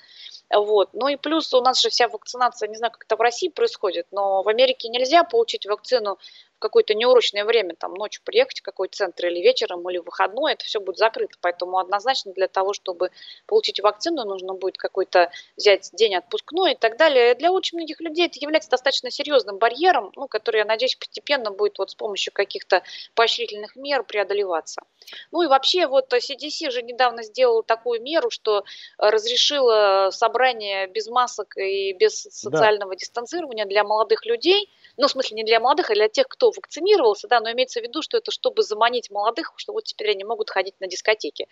[0.53, 0.89] Вот.
[0.93, 4.08] Ну и плюс у нас же вся вакцинация, не знаю, как это в России происходит,
[4.12, 6.17] но в Америке нельзя получить вакцину
[6.63, 10.63] какое-то неурочное время, там ночью приехать в какой-то центр или вечером, или в выходной, это
[10.63, 11.38] все будет закрыто.
[11.41, 13.12] Поэтому однозначно для того, чтобы
[13.47, 17.36] получить вакцину, нужно будет какой-то взять день отпускной и так далее.
[17.36, 21.78] Для очень многих людей это является достаточно серьезным барьером, ну, который, я надеюсь, постепенно будет
[21.80, 22.82] вот с помощью каких-то
[23.13, 24.84] поощрительных мер преодолеваться.
[25.32, 28.63] Ну и вообще вот CDC же недавно сделал такую меру, что
[28.97, 32.99] разрешила собрание без масок и без социального да.
[32.99, 37.27] дистанцирования для молодых людей– ну, в смысле, не для молодых, а для тех, кто вакцинировался,
[37.27, 40.49] да, но имеется в виду, что это чтобы заманить молодых, что вот теперь они могут
[40.49, 41.47] ходить на дискотеки.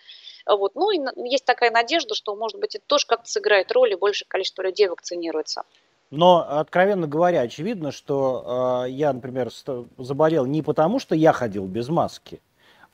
[0.46, 0.76] Вот.
[0.76, 4.28] Ну, и есть такая надежда, что, может быть, это тоже как-то сыграет роль, и большее
[4.28, 5.64] количество людей вакцинируется.
[6.12, 9.50] Но, откровенно говоря, очевидно, что э, я, например,
[9.98, 12.42] заболел не потому, что я ходил без маски,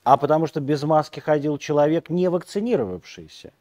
[0.03, 3.51] а потому что без маски ходил человек, не вакцинировавшийся.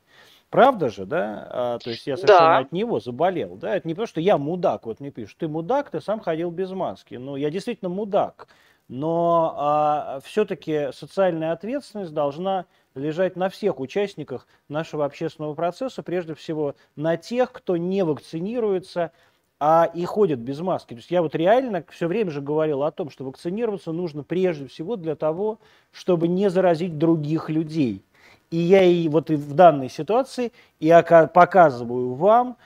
[0.51, 1.49] Правда же, да?
[1.51, 2.59] А, то есть я совершенно да.
[2.59, 3.77] от него заболел, да?
[3.77, 6.71] Это не потому, что я мудак, вот мне пишут, ты мудак, ты сам ходил без
[6.71, 7.17] маски.
[7.17, 8.47] Ну, я действительно мудак,
[8.89, 16.77] но а, все-таки социальная ответственность должна лежать на всех участниках нашего общественного процесса, прежде всего
[16.95, 19.11] на тех, кто не вакцинируется,
[19.59, 20.91] а и ходят без маски.
[20.91, 24.67] То есть я вот реально все время же говорил о том, что вакцинироваться нужно прежде
[24.67, 25.59] всего для того,
[25.93, 28.05] чтобы не заразить других людей.
[28.51, 32.57] И я и вот и в данной ситуации я показываю вам,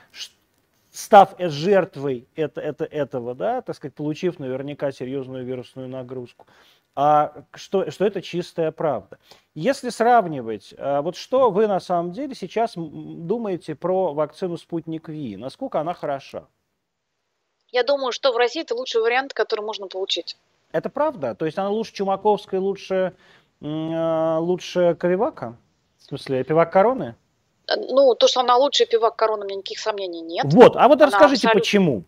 [0.91, 6.45] став жертвой это, это, этого, да, так сказать, получив наверняка серьезную вирусную нагрузку,
[6.95, 9.17] а что, что это чистая правда.
[9.55, 15.37] Если сравнивать, а, вот что вы на самом деле сейчас думаете про вакцину «Спутник Ви»,
[15.37, 16.45] насколько она хороша?
[17.71, 20.37] Я думаю, что в России это лучший вариант, который можно получить.
[20.73, 21.35] Это правда?
[21.35, 23.15] То есть она лучше Чумаковской, лучше,
[23.61, 25.57] а, лучше Ковивака?
[26.01, 27.15] В смысле, пивак короны?
[27.67, 30.45] Э, ну, то, что она лучшая пивак короны, у меня никаких сомнений нет.
[30.47, 31.59] Вот, а вот она расскажите, абсолютно...
[31.59, 32.03] почему.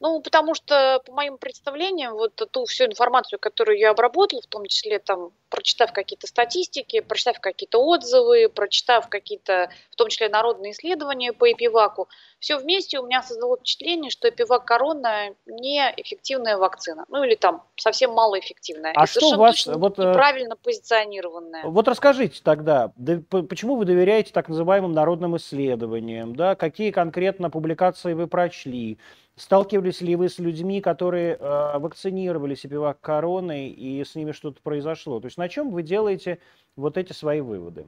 [0.00, 4.66] Ну, потому что, по моим представлениям, вот ту всю информацию, которую я обработала, в том
[4.66, 11.32] числе там, прочитав какие-то статистики, прочитав какие-то отзывы, прочитав какие-то, в том числе народные исследования
[11.32, 17.06] по эпиваку, все вместе у меня создало впечатление, что эпивак корона неэффективная вакцина.
[17.08, 18.92] Ну, или там совсем малоэффективная.
[18.94, 19.66] А и что у вас...
[19.66, 21.64] Вот, э, неправильно позиционированная.
[21.64, 22.92] Вот расскажите тогда,
[23.30, 28.98] почему вы доверяете так называемым народным исследованиям, да, какие конкретно публикации вы прочли,
[29.38, 35.20] Сталкивались ли вы с людьми, которые э, вакцинировали себя короной и с ними что-то произошло?
[35.20, 36.40] То есть на чем вы делаете
[36.74, 37.86] вот эти свои выводы?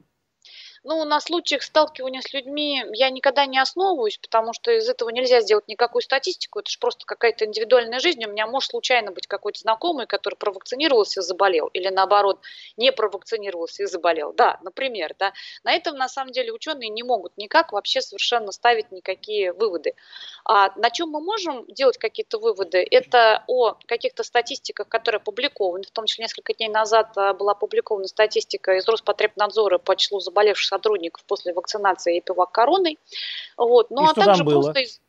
[0.85, 5.41] Ну, на случаях сталкивания с людьми я никогда не основываюсь, потому что из этого нельзя
[5.41, 6.61] сделать никакую статистику.
[6.61, 8.25] Это же просто какая-то индивидуальная жизнь.
[8.25, 11.67] У меня может случайно быть какой-то знакомый, который провакцинировался и заболел.
[11.69, 12.41] Или наоборот,
[12.77, 14.33] не провакцинировался и заболел.
[14.33, 15.15] Да, например.
[15.19, 15.33] Да.
[15.65, 19.95] На этом, на самом деле, ученые не могут никак вообще совершенно ставить никакие выводы.
[20.45, 22.87] А на чем мы можем делать какие-то выводы?
[22.89, 25.85] Это о каких-то статистиках, которые опубликованы.
[25.85, 30.68] В том числе несколько дней назад а, была опубликована статистика из Роспотребнадзора по числу заболевших
[30.69, 32.99] сотрудников после вакцинации эпивак короной.
[33.57, 33.91] Вот.
[33.91, 35.01] Ну, И а также просто из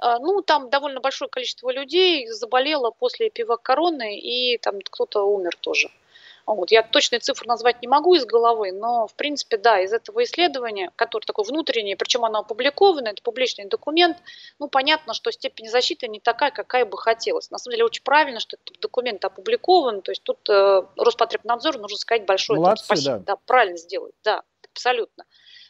[0.00, 5.56] а, ну, там довольно большое количество людей заболело после эпивак короны, и там кто-то умер
[5.60, 5.90] тоже.
[6.46, 6.70] Вот.
[6.70, 10.90] Я точные цифры назвать не могу из головы, но, в принципе, да, из этого исследования,
[10.96, 14.16] которое такое внутреннее, причем оно опубликовано, это публичный документ,
[14.58, 17.50] ну, понятно, что степень защиты не такая, какая бы хотелось.
[17.50, 21.98] На самом деле, очень правильно, что этот документ опубликован, то есть тут э, Роспотребнадзор, нужно
[21.98, 23.18] сказать большое Молодцы, спасибо.
[23.18, 23.24] Да.
[23.26, 25.24] да, правильно сделать, да, абсолютно.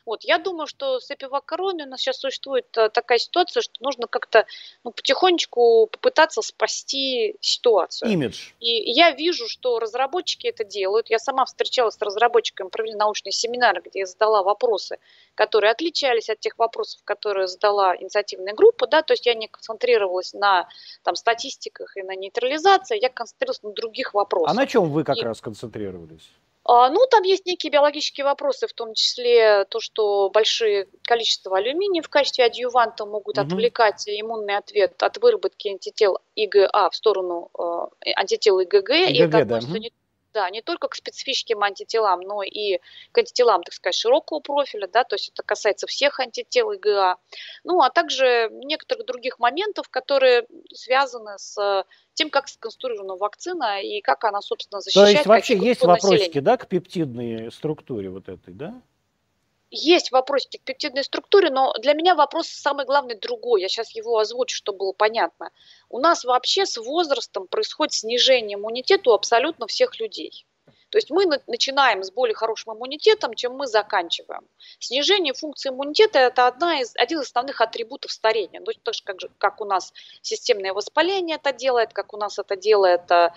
[0.08, 4.06] Вот, я думаю, что с эпивак-короной у нас сейчас существует э, такая ситуация, что нужно
[4.06, 4.46] как-то
[4.82, 8.11] ну, потихонечку попытаться спасти ситуацию.
[8.11, 8.52] Имидж.
[8.58, 11.11] И я вижу, что разработчики это делают.
[11.11, 14.98] Я сама встречалась с разработчиками, провели научные семинары, где я задала вопросы,
[15.34, 18.87] которые отличались от тех вопросов, которые задала инициативная группа.
[18.87, 19.02] Да?
[19.02, 20.68] То есть я не концентрировалась на
[21.02, 24.50] там, статистиках и на нейтрализации, я концентрировалась на других вопросах.
[24.50, 25.22] А на чем вы как и...
[25.22, 26.30] раз концентрировались?
[26.70, 32.02] А, ну, там есть некие биологические вопросы, в том числе то, что большие количество алюминия
[32.02, 33.46] в качестве адъюванта могут угу.
[33.46, 38.90] отвлекать иммунный ответ от выработки антител ИГА в сторону э, антител ИГГ.
[38.90, 39.78] ИГГ и это относится да.
[39.78, 39.92] не
[40.38, 42.79] да, не только к специфическим антителам, но и
[43.11, 47.16] к антителам, так сказать, широкого профиля, да, то есть это касается всех антител ИГА,
[47.64, 54.22] ну, а также некоторых других моментов, которые связаны с тем, как сконструирована вакцина и как
[54.22, 55.09] она, собственно, защищает.
[55.09, 58.81] То есть вообще есть вопросики, да, к пептидной структуре вот этой, да?
[59.70, 63.61] Есть вопросики к пептидной структуре, но для меня вопрос самый главный другой.
[63.61, 65.50] Я сейчас его озвучу, чтобы было понятно.
[65.88, 70.46] У нас вообще с возрастом происходит снижение иммунитета у абсолютно всех людей.
[70.90, 74.48] То есть мы начинаем с более хорошим иммунитетом, чем мы заканчиваем.
[74.78, 78.61] Снижение функции иммунитета– это одна из, один из основных атрибутов старения.
[78.61, 82.38] То есть так же, как, как у нас системное воспаление это делает, как у нас
[82.38, 83.31] это делает э,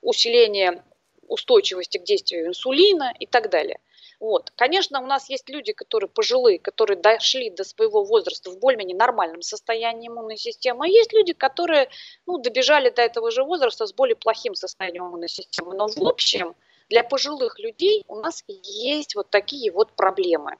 [0.00, 0.82] усиление
[1.28, 3.78] устойчивости к действию инсулина и так далее.
[4.20, 4.52] Вот.
[4.54, 9.40] Конечно, у нас есть люди, которые пожилые, которые дошли до своего возраста в более-менее нормальном
[9.40, 11.88] состоянии иммунной системы, а есть люди, которые
[12.26, 15.74] ну, добежали до этого же возраста с более плохим состоянием иммунной системы.
[15.74, 16.54] Но в общем,
[16.90, 20.56] для пожилых людей у нас есть вот такие вот проблемы.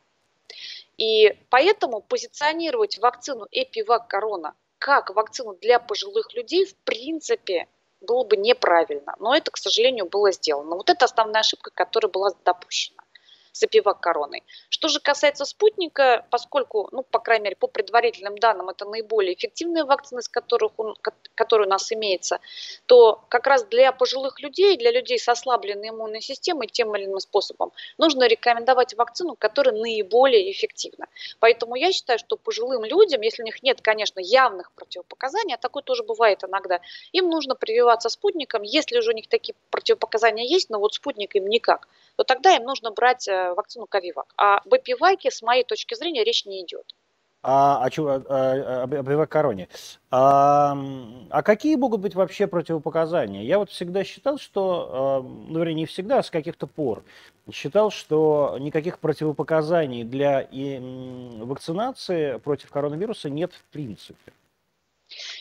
[0.96, 7.68] И поэтому позиционировать вакцину Эпивак Корона как вакцину для пожилых людей в принципе
[8.00, 9.14] было бы неправильно.
[9.18, 10.76] Но это, к сожалению, было сделано.
[10.76, 13.02] Вот это основная ошибка, которая была допущена
[13.60, 14.42] с эпивак-короной.
[14.70, 19.84] Что же касается спутника, поскольку, ну, по крайней мере, по предварительным данным, это наиболее эффективная
[19.84, 20.96] вакцина, из которых он,
[21.34, 22.40] которая у нас имеется,
[22.86, 27.20] то как раз для пожилых людей, для людей с ослабленной иммунной системой, тем или иным
[27.20, 31.06] способом, нужно рекомендовать вакцину, которая наиболее эффективна.
[31.38, 35.82] Поэтому я считаю, что пожилым людям, если у них нет, конечно, явных противопоказаний, а такое
[35.82, 36.80] тоже бывает иногда,
[37.12, 41.46] им нужно прививаться спутником, если уже у них такие противопоказания есть, но вот спутник им
[41.46, 41.88] никак,
[42.20, 44.26] то тогда им нужно брать э, вакцину Ковивак.
[44.36, 46.94] А об Эпиваке, с моей точки зрения, речь не идет.
[47.42, 49.68] А, а, а, а, об эвакороне.
[50.10, 50.76] А,
[51.30, 53.42] а какие могут быть вообще противопоказания?
[53.42, 57.04] Я вот всегда считал, что, ну, вернее, не всегда, а с каких-то пор,
[57.50, 60.78] считал, что никаких противопоказаний для и,
[61.38, 64.32] вакцинации против коронавируса нет в принципе.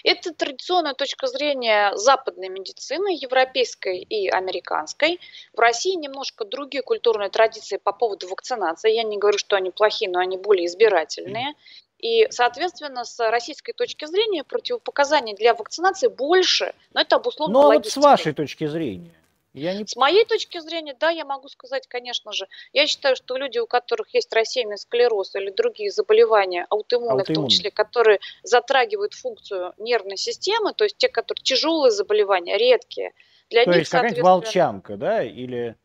[0.04, 5.20] Это традиционная точка зрения западной медицины, европейской и американской.
[5.54, 8.92] В России немножко другие культурные традиции по поводу вакцинации.
[8.94, 11.54] Я не говорю, что они плохие, но они более избирательные.
[12.00, 17.88] И, соответственно, с российской точки зрения противопоказаний для вакцинации больше, но это обусловлено Но вот
[17.88, 19.19] с вашей точки зрения.
[19.54, 19.86] Я не...
[19.86, 23.66] С моей точки зрения, да, я могу сказать, конечно же, я считаю, что люди, у
[23.66, 30.18] которых есть рассеянный склероз или другие заболевания, аутоиммунные, в том числе, которые затрагивают функцию нервной
[30.18, 33.14] системы, то есть те, которые тяжелые заболевания, редкие,
[33.50, 35.76] для то них, есть какая-нибудь волчанка, да, или...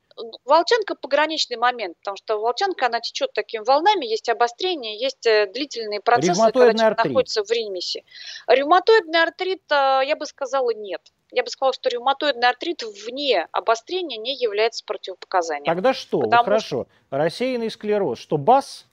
[0.45, 6.01] Волчанка пограничный момент, потому что волчанка, она течет такими волнами, есть обострение, есть э, длительные
[6.01, 8.05] процессы, когда человек находится в ремиссии.
[8.47, 11.01] Ревматоидный артрит, э, я бы сказала, нет
[11.35, 15.67] я бы сказала, что ревматоидный артрит вне обострения не является противопоказанием.
[15.67, 16.21] Тогда что?
[16.21, 16.43] Потому...
[16.43, 16.87] Вот хорошо.
[17.11, 18.19] Рассеянный склероз.
[18.19, 18.87] Что, БАС?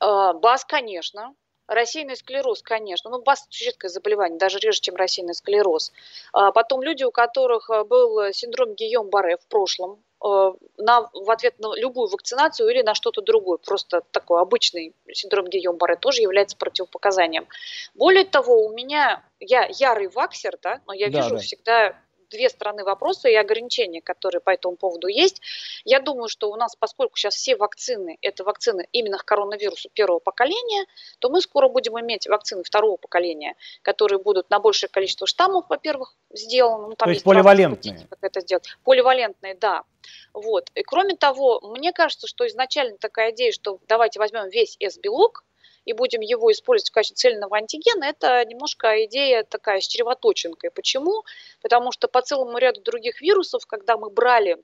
[0.00, 1.34] Э, БАС, конечно.
[1.66, 3.10] Рассеянный склероз, конечно.
[3.10, 5.92] Ну, БАС– редкое заболевание, даже реже, чем рассеянный склероз.
[6.32, 11.74] А потом люди, у которых э, был синдром Гийом-Барре в прошлом, на, в ответ на
[11.76, 13.58] любую вакцинацию или на что-то другое.
[13.58, 17.46] Просто такой обычный синдром Гийом-Барре тоже является противопоказанием.
[17.94, 21.38] Более того, у меня, я ярый ваксер, да, но я да, вижу да.
[21.38, 21.96] всегда
[22.30, 25.40] две стороны вопроса и ограничения, которые по этому поводу есть.
[25.84, 30.18] Я думаю, что у нас, поскольку сейчас все вакцины, это вакцины именно к коронавирусу первого
[30.18, 30.86] поколения,
[31.18, 36.14] то мы скоро будем иметь вакцины второго поколения, которые будут на большее количество штаммов, во-первых,
[36.30, 36.88] сделаны.
[36.88, 38.06] Ну, там то есть, есть поливалентные.
[38.08, 38.66] Как это сделать.
[38.84, 39.84] Поливалентные, да.
[40.32, 40.70] Вот.
[40.74, 45.44] И кроме того, мне кажется, что изначально такая идея, что давайте возьмем весь S-белок,
[45.88, 50.70] и будем его использовать в качестве цельного антигена, это немножко идея такая с чревоточинкой.
[50.70, 51.24] Почему?
[51.62, 54.58] Потому что по целому ряду других вирусов, когда мы брали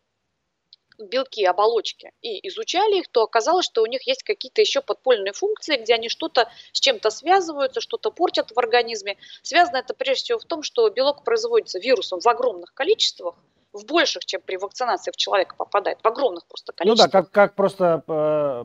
[0.98, 5.76] белки, оболочки и изучали их, то оказалось, что у них есть какие-то еще подпольные функции,
[5.76, 9.16] где они что-то с чем-то связываются, что-то портят в организме.
[9.42, 13.34] Связано это прежде всего в том, что белок производится вирусом в огромных количествах,
[13.72, 17.08] в больших, чем при вакцинации в человека попадает, в огромных просто количествах.
[17.08, 18.64] Ну да, как, как просто э,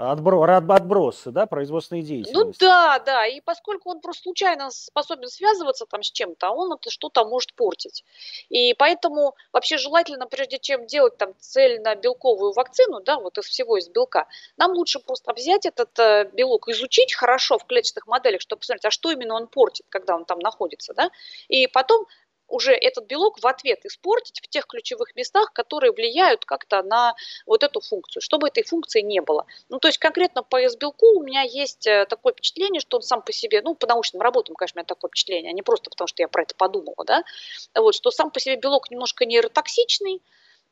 [0.00, 2.64] Отбро, отбросы, да, производственной ну деятельности.
[2.64, 6.90] Ну да, да, и поскольку он просто случайно способен связываться там с чем-то, он это
[6.90, 8.02] что-то может портить.
[8.48, 13.90] И поэтому вообще желательно, прежде чем делать там цельно-белковую вакцину, да, вот из всего из
[13.90, 18.86] белка, нам лучше просто взять этот э, белок, изучить хорошо в клетчатых моделях, чтобы посмотреть,
[18.86, 21.10] а что именно он портит, когда он там находится, да,
[21.48, 22.06] и потом
[22.50, 27.14] уже этот белок в ответ испортить в тех ключевых местах, которые влияют как-то на
[27.46, 29.46] вот эту функцию, чтобы этой функции не было.
[29.68, 33.22] Ну, то есть конкретно по S-белку у меня есть э, такое впечатление, что он сам
[33.22, 36.08] по себе, ну, по научным работам, конечно, у меня такое впечатление, а не просто потому,
[36.08, 37.24] что я про это подумала, да,
[37.74, 40.20] вот, что сам по себе белок немножко нейротоксичный,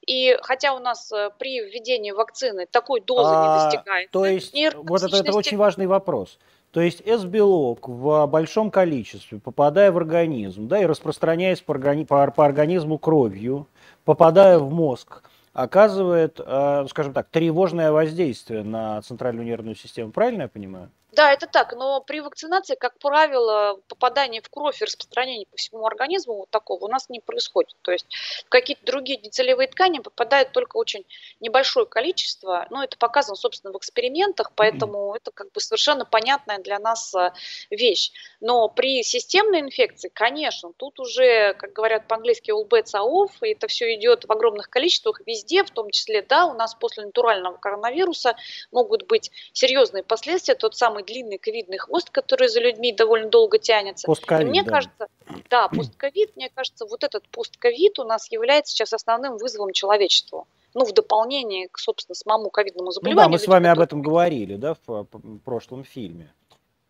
[0.07, 4.11] и хотя у нас э, при введении вакцины такой дозы а, не достигает.
[4.11, 6.39] То есть, вот это, это очень важный вопрос.
[6.71, 12.31] То есть S-белок в большом количестве, попадая в организм, да, и распространяясь по, органи- по,
[12.31, 13.67] по организму кровью,
[14.05, 15.23] попадая в мозг,
[15.55, 20.13] оказывает, э, скажем так, тревожное воздействие на центральную нервную систему.
[20.13, 20.91] Правильно я понимаю?
[21.19, 25.85] Да, это так, но при вакцинации, как правило, попадание в кровь и распространение по всему
[25.85, 27.75] организму вот такого у нас не происходит.
[27.83, 28.07] То есть
[28.47, 31.05] в какие-то другие нецелевые ткани попадает только очень
[31.41, 36.79] небольшое количество, но это показано, собственно, в экспериментах, поэтому это как бы совершенно понятная для
[36.79, 37.33] нас а,
[37.69, 38.13] вещь.
[38.39, 43.55] Но при системной инфекции, конечно, тут уже, как говорят по-английски, all bets are off, и
[43.55, 47.57] это все идет в огромных количествах везде, в том числе, да, у нас после натурального
[47.57, 48.37] коронавируса
[48.71, 54.07] могут быть серьезные последствия, тот самый длинный ковидный хвост, который за людьми довольно долго тянется.
[54.07, 54.71] Постковид, мне да.
[54.71, 55.07] кажется,
[55.51, 60.85] да, постковид, мне кажется, вот этот постковид у нас является сейчас основным вызовом человечеству ну,
[60.85, 63.25] в дополнение к, собственно, самому ковидному заболеванию.
[63.25, 65.07] Ну да, мы с вами об этом говорили, да, в
[65.45, 66.33] прошлом фильме.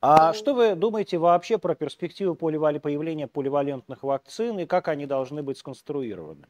[0.00, 0.34] А mm.
[0.34, 5.58] что вы думаете вообще про перспективу поливали, появления поливалентных вакцин и как они должны быть
[5.58, 6.46] сконструированы?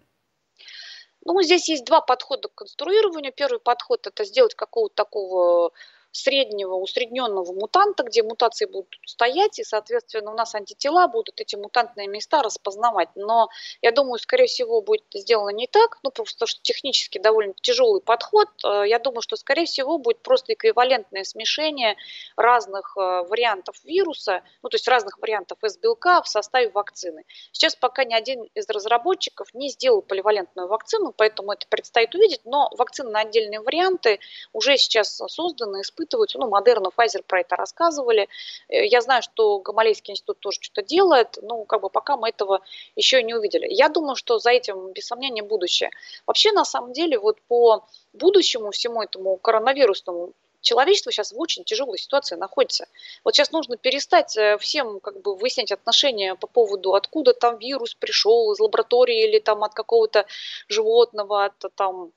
[1.24, 3.33] Ну, здесь есть два подхода к конструированию.
[3.35, 5.72] Первый подход– это сделать какого-то такого
[6.18, 12.09] среднего, усредненного мутанта, где мутации будут стоять, и, соответственно, у нас антитела будут эти мутантные
[12.09, 13.09] места распознавать.
[13.14, 13.48] Но
[13.83, 18.48] я думаю, скорее всего, будет сделано не так, ну, просто что технически довольно тяжелый подход.
[18.64, 21.96] Э, я думаю, что, скорее всего, будет просто эквивалентное смешение
[22.37, 27.24] разных э, вариантов вируса, ну, то есть разных вариантов S-белка в составе вакцины.
[27.52, 32.70] Сейчас пока ни один из разработчиков не сделал поливалентную вакцину, поэтому это предстоит увидеть, но
[32.76, 34.18] вакцины на отдельные варианты
[34.52, 36.38] уже сейчас созданы, испытаны испытываются.
[36.38, 38.29] Ну, Модерна, Pfizer про это рассказывали.
[38.68, 42.61] Э, я знаю, что Гамалейский институт тоже что-то делает, но как бы пока мы этого
[42.97, 43.66] еще не увидели.
[43.68, 45.90] Я думаю, что за этим, без сомнения, будущее.
[46.27, 51.99] Вообще, на самом деле, вот по будущему всему этому коронавирусному человечество сейчас в очень тяжелой
[51.99, 52.87] ситуации находится.
[53.25, 57.94] Вот сейчас нужно перестать э, всем как бы выяснять отношения по поводу, откуда там вирус
[57.94, 60.27] пришел, из лаборатории или там от какого-то
[60.68, 62.11] животного, от там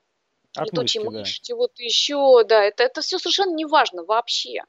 [0.59, 1.45] летучей мыши, да.
[1.47, 4.63] чего-то еще, да, это, это все совершенно не важно вообще.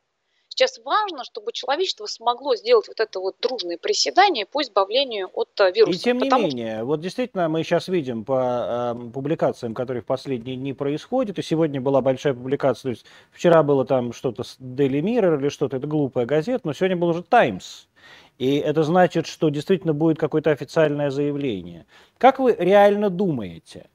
[0.52, 5.72] Сейчас важно, чтобы человечество смогло сделать вот это вот дружное приседание по избавлению от э,
[5.72, 5.98] вируса.
[5.98, 6.84] И тем не менее, что...
[6.84, 11.80] вот действительно мы сейчас видим по э, публикациям, которые в последние дни происходят, и сегодня
[11.80, 15.86] была большая публикация, то есть вчера было там что-то с Daily Mirror или что-то, это
[15.86, 17.88] глупая газета, но сегодня был уже Times.
[18.36, 21.86] И это значит, что действительно будет какое-то официальное заявление.
[22.18, 23.88] Как вы реально думаете,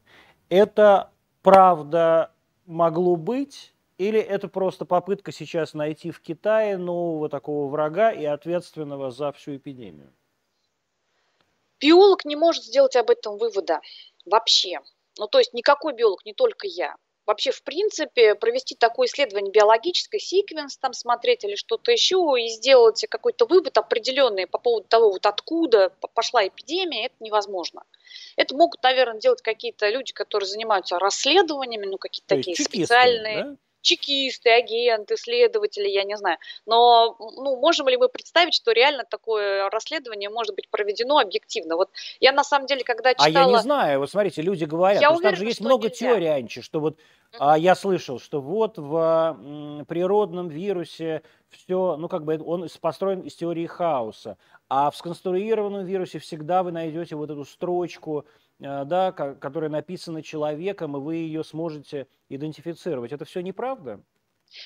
[0.49, 1.11] это
[1.47, 2.33] правда
[2.65, 3.73] могло быть?
[3.97, 9.55] Или это просто попытка сейчас найти в Китае нового такого врага и ответственного за всю
[9.55, 10.11] эпидемию?
[11.79, 13.79] Биолог не может сделать об этом вывода
[14.25, 14.81] вообще.
[15.17, 16.97] Ну, то есть никакой биолог, не только я.
[17.27, 23.05] Вообще, в принципе, провести такое исследование биологическое, секвенс там смотреть или что-то еще, и сделать
[23.09, 27.83] какой-то вывод определенный по поводу того, вот откуда пошла эпидемия, это невозможно.
[28.37, 33.43] Это могут, наверное, делать какие-то люди, которые занимаются расследованиями, ну, какие-то такие чекисты, специальные.
[33.43, 33.55] Да?
[33.87, 36.37] Чекисты, агенты, следователи, я не знаю.
[36.65, 41.77] Но ну, можем ли мы представить, что реально такое расследование может быть проведено объективно?
[41.77, 43.27] Вот я на самом деле, когда читала...
[43.27, 46.11] А я не знаю, вот смотрите, люди говорят, я уверена, там же есть много нельзя.
[46.11, 46.97] теорий, Анчи, что вот
[47.39, 53.35] а, я слышал, что вот в природном вирусе все, ну как бы он построен из
[53.35, 54.37] теории хаоса,
[54.69, 58.25] а в сконструированном вирусе всегда вы найдете вот эту строчку,
[58.59, 63.11] да, которая написана человеком, и вы ее сможете идентифицировать.
[63.11, 64.01] Это все неправда?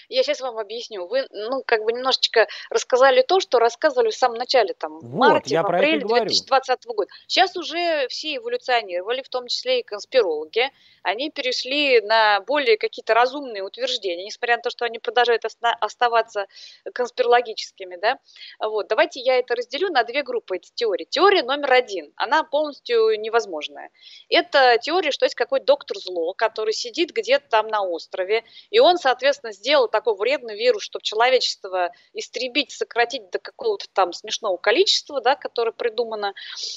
[0.09, 1.07] Я сейчас вам объясню.
[1.07, 5.17] Вы, ну, как бы немножечко рассказали то, что рассказывали в самом начале, там, в Вот,
[5.29, 6.25] марте, я в апреле говорю.
[6.25, 7.09] 2020 года.
[7.27, 10.69] Сейчас уже все эволюционировали, в том числе и конспирологи.
[11.03, 16.45] Они перешли на более какие-то разумные утверждения, несмотря на то, что они продолжают оста- оставаться
[16.93, 18.19] конспирологическими, да.
[18.59, 21.05] Вот, давайте я это разделю на две группы, эти теории.
[21.09, 23.89] Теория номер один, она полностью невозможная.
[24.29, 28.97] Это теория, что есть какой-то доктор зло, который сидит где-то там на острове, и он,
[28.97, 35.35] соответственно, сделал такой вредный вирус, чтобы человечество истребить, сократить до какого-то там смешного количества, да,
[35.35, 36.33] которое придумано.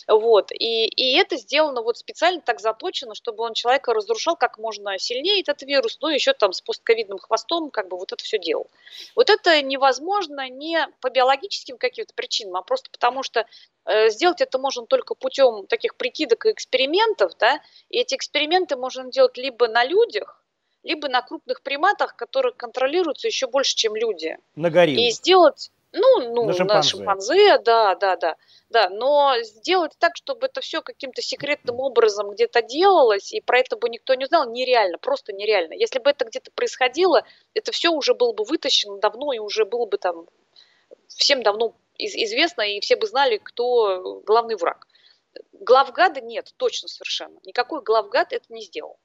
[0.09, 0.51] Вот.
[0.53, 5.41] И, и это сделано вот специально так заточено, чтобы он человека разрушал как можно сильнее,
[5.41, 8.71] этот вирус, ну, еще там с постковидным хвостом, как бы вот это все делал.
[9.15, 13.47] Вот это невозможно не по биологическим каким-то причинам, а просто потому что
[13.85, 19.11] э, сделать это можно только путем таких прикидок и экспериментов, да, и эти эксперименты можно
[19.11, 20.44] делать либо на людях,
[20.85, 24.39] либо на крупных приматах, которые контролируются еще больше, чем люди.
[24.55, 25.01] На гориллу.
[25.01, 26.91] И сделать, ну, ну, На на шимпанзе.
[26.91, 28.37] шимпанзе, да, да, да,
[28.69, 33.77] да, но сделать так, чтобы это все каким-то секретным образом где-то делалось, и про это
[33.77, 35.73] бы никто не знал, нереально, просто нереально.
[35.73, 37.25] Если бы это где-то происходило,
[37.55, 40.27] это все уже было бы вытащено давно, и уже было бы там
[41.09, 44.87] всем давно из- известно, и все бы знали, кто главный враг.
[45.53, 47.39] Главгада нет, точно совершенно.
[47.45, 48.99] Никакой главгад это не сделал.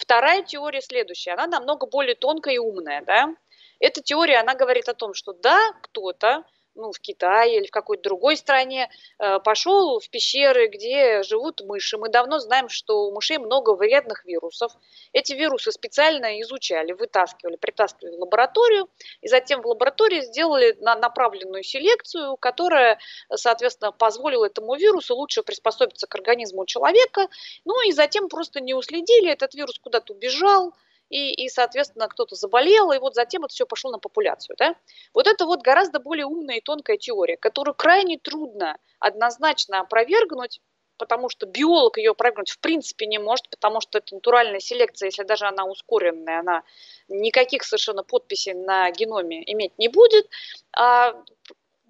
[0.00, 3.34] Вторая теория следующая, она намного более тонкая и умная, да.
[3.80, 6.44] Эта теория, она говорит о том, что да, кто-то,
[6.74, 11.98] ну, в Китае или в какой-то другой стране э, пошел в пещеры, где живут мыши.
[11.98, 14.72] Мы давно знаем, что у мышей много вредных вирусов.
[15.12, 18.88] Эти вирусы специально изучали, вытаскивали, притаскивали в лабораторию,
[19.20, 22.98] и затем в лаборатории сделали на направленную селекцию, которая,
[23.34, 27.28] соответственно, позволила этому вирусу лучше приспособиться к организму человека,
[27.64, 30.74] ну и затем просто не уследили, этот вирус куда-то убежал,
[31.10, 34.56] и, и, соответственно, кто-то заболел, и вот затем это все пошло на популяцию.
[34.58, 34.74] Да?
[35.12, 40.60] Вот это вот гораздо более умная и тонкая теория, которую крайне трудно однозначно опровергнуть,
[40.96, 45.24] потому что биолог ее опровергнуть в принципе не может, потому что это натуральная селекция, если
[45.24, 46.62] даже она ускоренная, она
[47.08, 50.28] никаких совершенно подписей на геноме иметь не будет.
[50.76, 51.24] А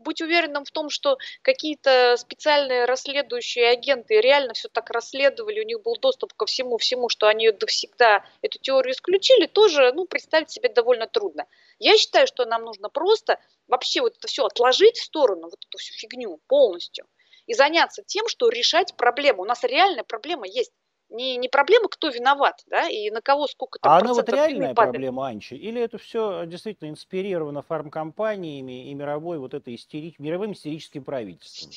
[0.01, 5.83] быть уверенным в том, что какие-то специальные расследующие агенты реально все так расследовали, у них
[5.83, 11.07] был доступ ко всему-всему, что они навсегда эту теорию исключили, тоже ну, представить себе довольно
[11.07, 11.47] трудно.
[11.79, 15.79] Я считаю, что нам нужно просто вообще вот это все отложить в сторону, вот эту
[15.79, 17.07] всю фигню полностью,
[17.47, 19.43] и заняться тем, что решать проблему.
[19.43, 20.73] У нас реальная проблема есть.
[21.11, 24.75] Не, не проблема, кто виноват, да, и на кого сколько там А она вот реальная
[24.75, 25.57] проблема, Анчи?
[25.57, 30.15] Или это все действительно инспирировано фармкомпаниями и мировой вот этой истери...
[30.19, 31.73] мировым истерическим правительством?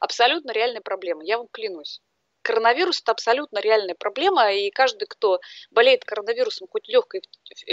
[0.00, 2.00] абсолютно реальная проблема, я вам клянусь.
[2.42, 5.38] Коронавирус– это абсолютно реальная проблема, и каждый, кто
[5.70, 7.22] болеет коронавирусом хоть легкой,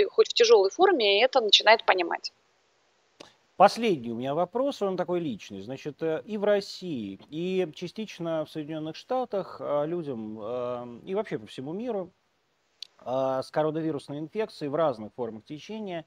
[0.09, 2.31] хоть в тяжелой форме, это начинает понимать.
[3.57, 5.61] Последний у меня вопрос, он такой личный.
[5.61, 11.39] Значит, э, и в России, и частично в Соединенных Штатах э, людям э, и вообще
[11.39, 12.13] по всему миру
[13.01, 16.05] э, с коронавирусной инфекцией в разных формах течения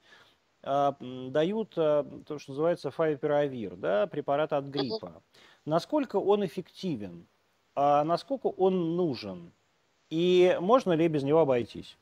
[0.63, 5.23] м, дают э, то, что называется фавипиравир, да, препарат от гриппа.
[5.65, 7.27] Насколько он эффективен?
[7.75, 9.53] А насколько он нужен?
[10.11, 11.97] И можно ли без него обойтись?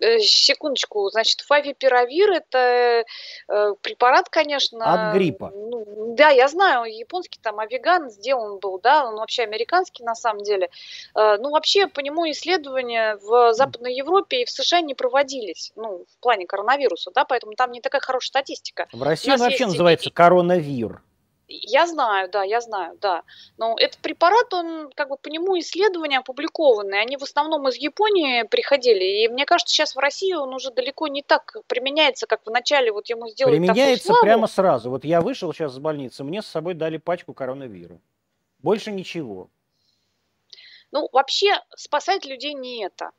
[0.00, 3.04] Э, Секундочку, значит, фавипиравир– это
[3.48, 5.10] э, препарат, конечно…
[5.10, 5.50] От гриппа.
[5.54, 10.42] ну, да, я знаю, японский там авиган сделан был, да, он вообще американский на самом
[10.42, 10.70] деле.
[11.14, 16.04] Э, Ну, вообще по нему исследования в Западной Европе и в США не проводились, ну,
[16.08, 18.86] в плане коронавируса, да, поэтому там не такая хорошая статистика.
[18.92, 21.02] В России он вообще есть называется коронавир.
[21.48, 23.22] Я знаю, да, я знаю, да.
[23.56, 28.42] Но этот препарат, он как бы по нему исследования опубликованы, они в основном из Японии
[28.42, 29.24] приходили.
[29.24, 32.92] И мне кажется, сейчас в России он уже далеко не так применяется, как в начале
[32.92, 34.24] вот ему сделали Применяется такую славу.
[34.26, 34.90] прямо сразу.
[34.90, 37.98] Вот я вышел сейчас из больницы, мне с собой дали пачку коронавира.
[38.58, 39.48] Больше ничего.
[40.90, 43.10] Ну, вообще, спасать людей не это.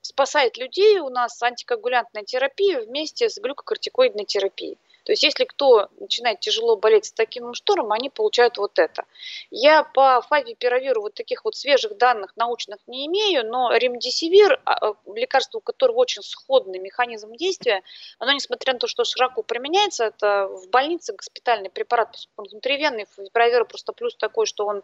[0.00, 4.78] Спасает людей у нас антикоагулянтная терапия вместе с глюкокортикоидной терапией.
[5.08, 9.06] То есть, если кто начинает тяжело болеть с таким штурмом, они получают вот это.
[9.50, 14.94] Я по фавипиравиру вот таких вот свежих данных научных не имею, но ремдисивир, а, а,
[15.14, 17.82] лекарство, у которого очень сходный механизм действия,
[18.18, 23.64] оно, несмотря на то, что широко применяется, это в больнице госпитальный препарат, он внутривенный, фавипиравир
[23.64, 24.82] просто плюс такой, что он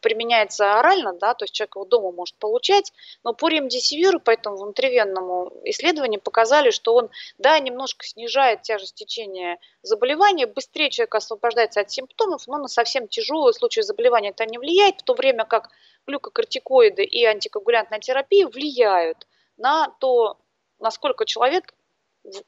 [0.00, 4.56] применяется орально, да, то есть человек его дома может получать, но по ремдисивиру, по этому
[4.56, 11.90] внутривенному исследованию показали, что он, да, немножко снижает тяжесть течения заболевания, быстрее человек освобождается от
[11.90, 15.70] симптомов, но на совсем тяжелые случаи заболевания это не влияет, в то время как
[16.06, 20.38] глюкокортикоиды и антикоагулянтная терапия влияют на то,
[20.78, 21.74] насколько человек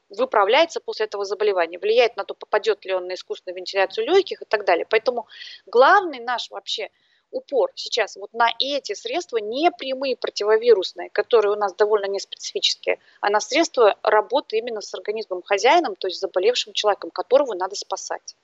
[0.09, 4.45] выправляется после этого заболевания, влияет на то, попадет ли он на искусственную вентиляцию легких и
[4.45, 4.85] так далее.
[4.89, 5.27] Поэтому
[5.65, 6.89] главный наш вообще
[7.31, 13.29] упор сейчас вот на эти средства, не прямые противовирусные, которые у нас довольно неспецифические, а
[13.29, 18.35] на средства работы именно с организмом хозяином, то есть заболевшим человеком, которого надо спасать.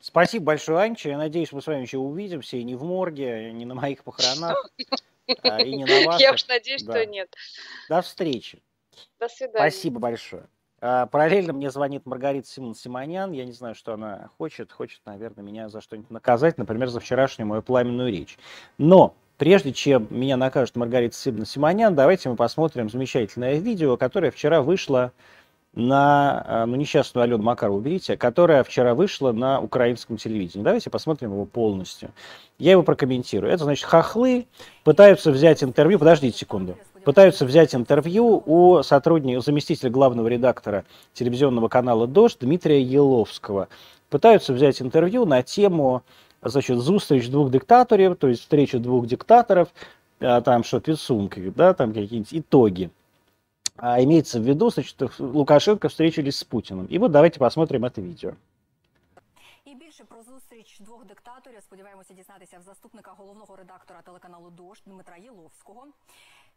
[0.00, 1.08] Спасибо большое, Анча.
[1.08, 4.04] Я надеюсь, мы с вами еще увидимся и не в морге, и не на моих
[4.04, 4.70] похоронах,
[5.42, 6.20] а, и не на ваших.
[6.20, 7.34] Я уж надеюсь, что нет.
[7.88, 8.62] До встречи.
[9.18, 9.70] До свидания.
[9.70, 10.48] Спасибо большое.
[10.80, 13.32] А, параллельно мне звонит Маргарита Симон Симонян.
[13.32, 14.72] Я не знаю, что она хочет.
[14.72, 18.38] Хочет, наверное, меня за что-нибудь наказать, например, за вчерашнюю мою пламенную речь.
[18.78, 24.62] Но прежде чем меня накажет Маргарита Симон Симонян, давайте мы посмотрим замечательное видео, которое вчера
[24.62, 25.12] вышло
[25.74, 30.64] на, а, ну, несчастную Алену Макарову уберите, которая вчера вышла на украинском телевидении.
[30.64, 32.10] Давайте посмотрим его полностью.
[32.58, 33.52] Я его прокомментирую.
[33.52, 34.46] Это значит, хохлы
[34.84, 36.76] пытаются взять интервью, подождите секунду,
[37.07, 43.67] пытаются взять интервью у сотрудника, заместителя главного редактора телевизионного канала «Дождь» Дмитрия Еловского.
[44.09, 46.03] Пытаются взять интервью на тему
[46.41, 49.67] значит, зустріч двух диктаторів, то есть встреча двух диктаторов,
[50.19, 52.89] а, там что підсумки, да, там какие-нибудь итоги.
[53.75, 56.85] А имеется в виду, значит, Лукашенко встретились с Путиным.
[56.85, 58.33] И вот давайте посмотрим это видео.
[59.65, 65.17] І більше про зустріч двох диктаторів сподіваємося дізнатися в заступника головного редактора телеканалу Дождь Дмитра
[65.17, 65.85] Єловського.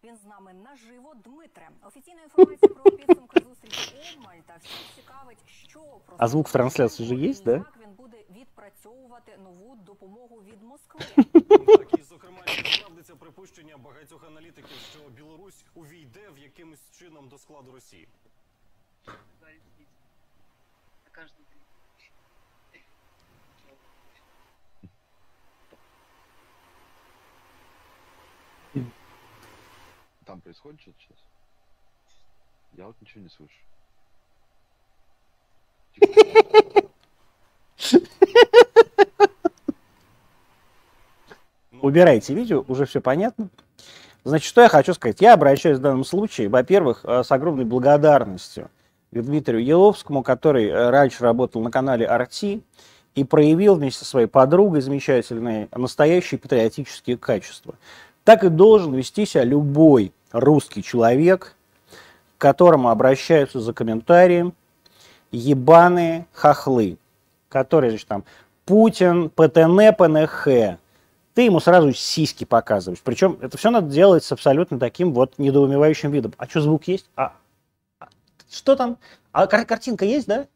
[0.05, 1.15] Він з нами наживо.
[1.15, 6.53] Дмитре, офіційна інформація про підсумки зустрічі обмаль та всіх цікавить, що про а звук в
[6.53, 7.53] трансляції же є, да?
[7.53, 11.01] Як він буде відпрацьовувати нову допомогу від Москви?
[11.67, 17.73] Так, і зокрема справдиться припущення багатьох аналітиків, що Білорусь увійде в якимось чином до складу
[17.73, 18.09] Росії.
[30.26, 31.18] Там происходит что-то сейчас?
[32.74, 33.54] Я вот ничего не слышу.
[41.82, 43.50] Убирайте видео, уже все понятно.
[44.24, 45.20] Значит, что я хочу сказать?
[45.20, 48.70] Я обращаюсь в данном случае, во-первых, э, с огромной благодарностью
[49.12, 52.62] к Дмитрию Еловскому, который э, раньше работал на канале RT
[53.16, 57.74] и проявил вместе со своей подругой замечательной настоящие патриотические качества.
[58.24, 61.56] Так и должен вести себя любой русский человек,
[62.38, 64.54] к которому обращаются за комментарием
[65.32, 66.98] ебаные хохлы,
[67.50, 68.24] которые, значит, там,
[68.66, 70.78] Путин, ПТН, ПНХ,
[71.34, 73.02] ты ему сразу сиськи показываешь.
[73.04, 76.34] Причем это все надо делать с абсолютно таким вот недоумевающим видом.
[76.38, 77.10] А что, звук есть?
[77.16, 77.34] А,
[78.00, 78.08] а
[78.50, 78.98] что там?
[79.32, 80.48] А кар- картинка есть, да?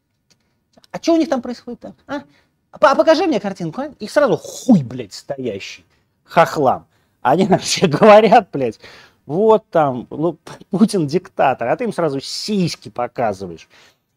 [0.91, 1.95] А что у них там происходит там?
[2.07, 2.23] А?
[2.71, 3.85] а покажи мне картинку, а?
[3.99, 5.85] Их сразу хуй, блядь, стоящий.
[6.25, 6.87] Хохлам.
[7.25, 8.79] Они нам все говорят, блядь,
[9.25, 10.37] вот там, ну,
[10.69, 13.67] Путин диктатор, а ты им сразу сиськи показываешь.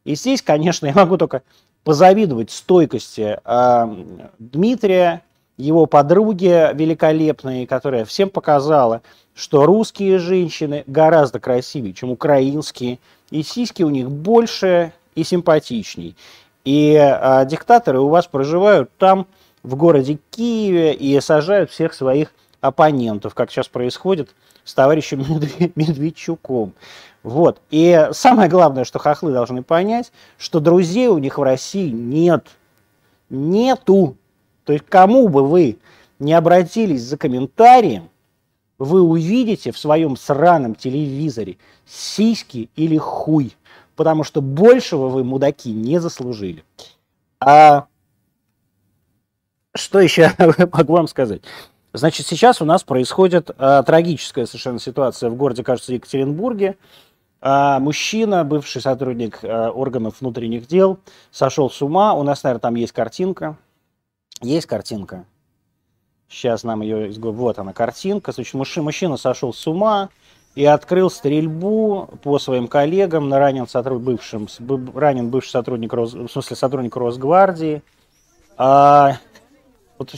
[0.04, 1.42] И здесь, конечно, я могу только
[1.84, 5.22] позавидовать стойкости э, Дмитрия,
[5.56, 9.00] его подруги великолепной, которая всем показала,
[9.34, 12.98] что русские женщины гораздо красивее, чем украинские,
[13.30, 16.14] и сиськи у них больше и симпатичней.
[16.66, 19.26] И э, диктаторы у вас проживают там,
[19.62, 24.34] в городе Киеве, и сажают всех своих оппонентов, как сейчас происходит
[24.64, 25.20] с товарищем
[25.74, 26.74] Медведчуком.
[27.22, 27.60] Вот.
[27.70, 32.46] И самое главное, что хохлы должны понять, что друзей у них в России нет.
[33.30, 34.16] Нету.
[34.64, 35.78] То есть кому бы вы
[36.18, 38.10] не обратились за комментарием,
[38.78, 43.56] вы увидите в своем сраном телевизоре сиськи или хуй,
[43.96, 46.64] потому что большего вы, мудаки, не заслужили.
[47.40, 47.86] А
[49.74, 50.32] что еще
[50.72, 51.42] могу вам сказать?
[51.98, 56.76] Значит, сейчас у нас происходит э, трагическая совершенно ситуация в городе, кажется, Екатеринбурге.
[57.40, 61.00] Э, мужчина, бывший сотрудник э, органов внутренних дел,
[61.32, 62.14] сошел с ума.
[62.14, 63.56] У нас, наверное, там есть картинка.
[64.40, 65.24] Есть картинка.
[66.28, 67.10] Сейчас нам ее...
[67.18, 68.30] Вот она, картинка.
[68.30, 70.10] Значит, мужчина сошел с ума
[70.54, 73.34] и открыл стрельбу по своим коллегам.
[73.34, 74.02] Ранен, сотруд...
[74.02, 74.46] бывшим,
[74.94, 76.14] ранен бывший сотрудник, Рос...
[76.14, 77.82] в смысле, сотрудник Росгвардии.
[78.56, 79.16] А...
[79.98, 80.14] Вот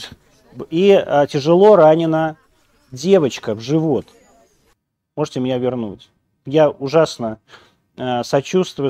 [0.69, 2.37] и а, тяжело ранена
[2.91, 4.07] девочка в живот.
[5.15, 6.09] Можете меня вернуть.
[6.45, 7.39] Я ужасно
[7.97, 8.89] э, сочувствую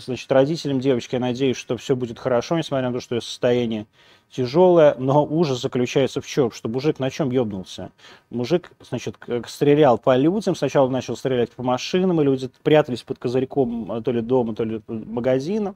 [0.00, 1.14] значит, родителям девочки.
[1.14, 3.86] Я надеюсь, что все будет хорошо, несмотря на то, что ее состояние
[4.30, 4.94] тяжелое.
[4.98, 6.50] Но ужас заключается в чем?
[6.50, 7.90] Что мужик на чем ебнулся?
[8.30, 9.16] Мужик, значит,
[9.48, 10.54] стрелял по людям.
[10.54, 14.64] Сначала начал стрелять по машинам, и люди прятались под козырьком э, то ли дома, то
[14.64, 15.74] ли магазина.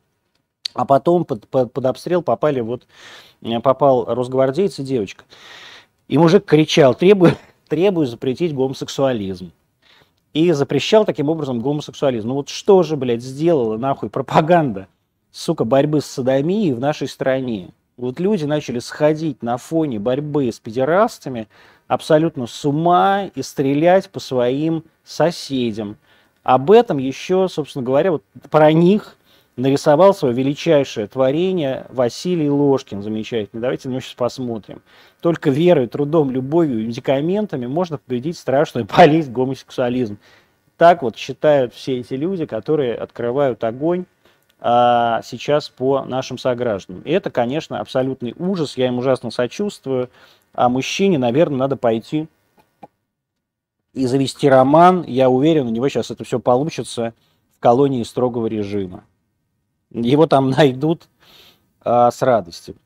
[0.74, 2.86] А потом под, под, под обстрел попали вот,
[3.42, 5.24] э, попал росгвардейц и девочка.
[6.08, 7.36] И мужик кричал, требую,
[7.68, 9.52] требую запретить гомосексуализм.
[10.32, 12.28] и запрещал таким образом гомосексуализм.
[12.28, 14.86] Ну вот что же, блядь, сделала нахуй пропаганда,
[15.32, 17.70] сука, борьбы с садомией в нашей стране?
[17.96, 21.48] Вот люди начали сходить на фоне борьбы с педерастами
[21.86, 25.96] абсолютно с ума и стрелять по своим соседям.
[26.42, 29.16] Об этом еще, собственно говоря, вот про них
[29.60, 33.60] нарисовал свое величайшее творение Василий Ложкин, замечательный.
[33.60, 34.82] Давайте мы сейчас посмотрим.
[35.20, 40.18] Только верой, трудом, любовью и медикаментами можно победить страшную болезнь гомосексуализм.
[40.76, 44.06] Так вот считают все эти люди, которые открывают огонь
[44.60, 47.02] а, сейчас по нашим согражданам.
[47.02, 50.08] И это, конечно, абсолютный ужас, я им ужасно сочувствую.
[50.54, 52.28] А мужчине, наверное, надо пойти
[53.92, 55.04] и завести роман.
[55.06, 57.12] Я уверен, у него сейчас это все получится
[57.56, 59.04] в колонии строгого режима.
[59.90, 61.08] Его там найдут
[61.82, 62.76] а, с радостью.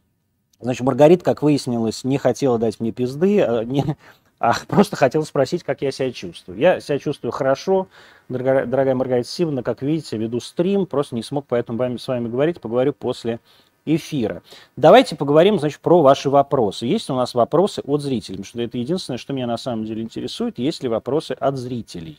[0.61, 3.97] Значит, Маргарита, как выяснилось, не хотела дать мне пизды, а, не,
[4.39, 6.59] а просто хотела спросить, как я себя чувствую.
[6.59, 7.89] Я себя чувствую хорошо,
[8.29, 12.61] дорогая, дорогая Маргарита Сивовна, как видите, веду стрим, просто не смог поэтому с вами говорить,
[12.61, 13.41] поговорю после
[13.87, 14.43] эфира.
[14.77, 16.87] Давайте поговорим, значит, про ваши вопросы.
[16.87, 20.03] Есть у нас вопросы от зрителей, потому что это единственное, что меня на самом деле
[20.03, 22.19] интересует, есть ли вопросы от зрителей.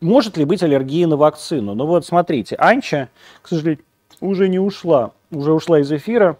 [0.00, 1.74] Может ли быть аллергия на вакцину?
[1.74, 3.08] Ну вот, смотрите, Анча,
[3.42, 3.84] к сожалению,
[4.20, 6.38] уже не ушла, уже ушла из эфира,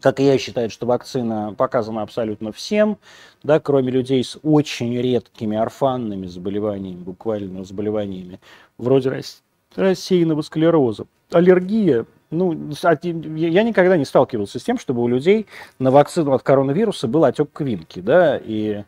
[0.00, 2.98] как и я считаю, что вакцина показана абсолютно всем,
[3.42, 8.38] да, кроме людей с очень редкими орфанными заболеваниями, буквально заболеваниями,
[8.78, 9.22] вроде
[9.74, 11.06] рассеянного склероза.
[11.32, 15.46] Аллергия ну, я никогда не сталкивался с тем, чтобы у людей
[15.78, 18.82] на вакцину от коронавируса был отек квинки, да, и,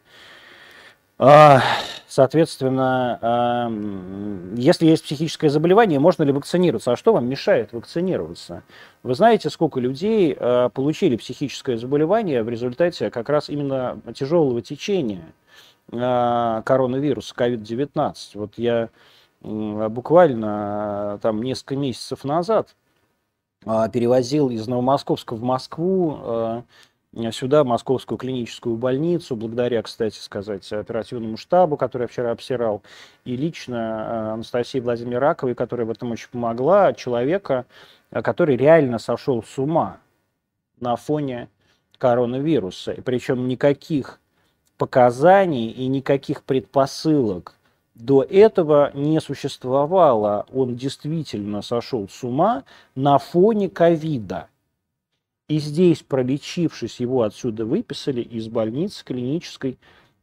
[2.08, 3.70] соответственно, а,
[4.56, 6.92] если есть психическое заболевание, можно ли вакцинироваться?
[6.92, 8.62] А что вам мешает вакцинироваться?
[9.02, 15.26] Вы знаете, сколько людей а, получили психическое заболевание в результате как раз именно тяжелого течения
[15.90, 18.14] коронавируса, COVID-19?
[18.34, 18.88] Вот я
[19.42, 22.74] буквально там несколько месяцев назад
[23.66, 26.62] а, перевозил из Новомосковска в Москву, а,
[27.32, 32.82] сюда, в Московскую клиническую больницу, благодаря, кстати сказать, оперативному штабу, который я вчера обсирал,
[33.24, 37.66] и лично а, Анастасии Владимировне Раковой, которая в этом очень помогла, человека,
[38.10, 39.98] который реально сошел с ума
[40.78, 41.48] на фоне
[41.98, 42.92] коронавируса.
[42.92, 44.20] И причем никаких
[44.78, 47.54] показаний и никаких предпосылок
[47.94, 50.46] до этого не существовало.
[50.52, 54.48] Он действительно сошел с ума на фоне ковида.
[55.50, 59.80] И здесь, пролечившись, его отсюда выписали из больницы клинической,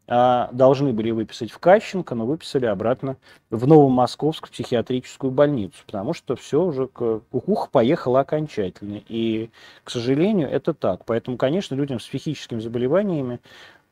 [0.08, 3.18] а, должны были выписать в Кащенко, но выписали обратно
[3.50, 9.02] в Новомосковскую психиатрическую больницу, потому что все уже кукуха поехала окончательно.
[9.10, 9.50] И,
[9.84, 11.04] к сожалению, это так.
[11.04, 13.42] Поэтому, конечно, людям с психическими заболеваниями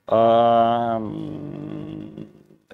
[0.08, 1.02] а,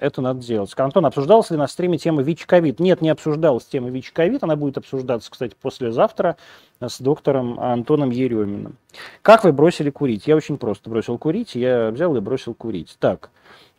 [0.02, 0.72] это надо делать.
[0.76, 2.80] Антон, обсуждалась ли на стриме тема ВИЧ-ковид?
[2.80, 4.42] Нет, не обсуждалась тема ВИЧ-ковид.
[4.42, 6.36] Она будет обсуждаться, кстати, послезавтра
[6.80, 8.76] с доктором Антоном Ереминым.
[9.22, 10.26] Как вы бросили курить?
[10.26, 11.54] Я очень просто бросил курить.
[11.54, 12.96] Я взял и бросил курить.
[12.98, 13.30] Так,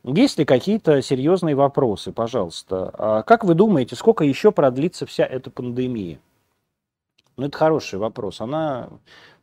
[0.06, 2.92] есть ли какие-то серьезные вопросы, пожалуйста?
[2.98, 6.20] А как вы думаете, сколько еще продлится вся эта пандемия?
[7.36, 8.40] Ну, это хороший вопрос.
[8.40, 8.90] Она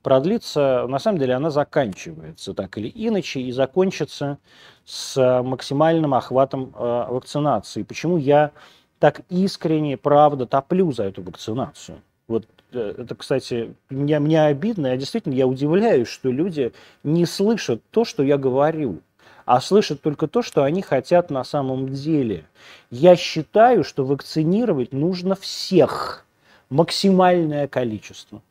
[0.03, 4.39] продлится, на самом деле она заканчивается так или иначе и закончится
[4.85, 7.83] с максимальным охватом э, вакцинации.
[7.83, 8.53] Почему я
[8.99, 12.01] так искренне, правда, топлю за эту вакцинацию?
[12.29, 16.73] Вот э, это, кстати, мне, мне обидно, я действительно я удивляюсь, что люди
[17.03, 19.01] не слышат то, что я говорю,
[19.45, 22.45] а слышат только то, что они хотят на самом деле.
[22.91, 26.25] Я считаю, что вакцинировать нужно всех,
[26.69, 28.43] максимальное количество.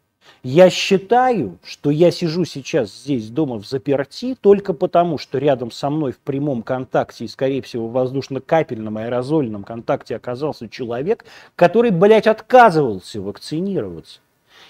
[0.44, 5.90] Я считаю, что я сижу сейчас здесь дома в заперти только потому, что рядом со
[5.90, 11.26] мной в прямом контакте и, скорее всего, в воздушно-капельном аэрозольном контакте оказался человек,
[11.56, 14.20] который, блядь, отказывался вакцинироваться.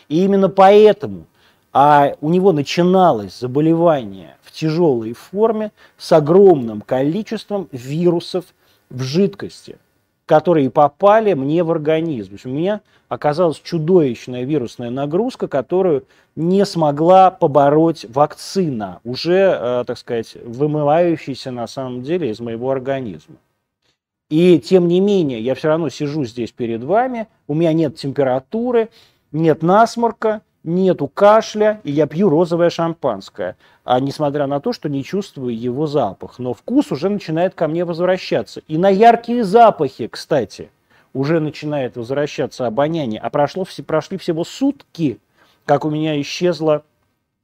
[0.08, 1.26] И именно поэтому
[1.72, 8.46] а у него начиналось заболевание в тяжелой форме с огромным количеством вирусов
[8.90, 9.78] в жидкости–
[10.30, 12.28] которые попали мне в организм.
[12.28, 16.06] То есть у меня оказалась чудовищная вирусная нагрузка, которую
[16.36, 23.38] не смогла побороть вакцина, уже, э, так сказать, вымывающаяся на самом деле из моего организма.
[24.30, 28.90] И тем не менее, я все равно сижу здесь перед вами, у меня нет температуры,
[29.32, 35.04] нет насморка, нету кашля, и я пью розовое шампанское, а несмотря на то, что не
[35.04, 36.40] чувствую его запах.
[36.40, 38.62] Но вкус уже начинает ко мне возвращаться.
[38.68, 40.70] И на яркие запахи, кстати,
[41.14, 43.20] уже начинает возвращаться обоняние.
[43.20, 45.20] А прошло, прошли всего сутки,
[45.66, 46.84] как у меня исчезло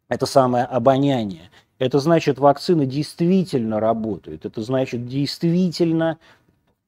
[0.08, 1.50] это самое обоняние.
[1.80, 4.46] Это значит, вакцины действительно работают.
[4.46, 6.18] Это значит, действительно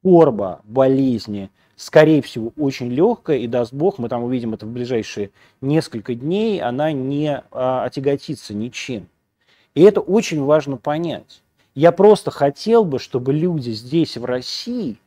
[0.02, 5.30] форма болезни, скорее всего, очень легкая, и даст бог, мы там увидим это в ближайшие
[5.62, 9.08] несколько дней, она не а, отяготится ничем.
[9.76, 11.42] И это очень важно понять.
[11.76, 14.98] Я просто хотел бы, чтобы люди здесь, в России,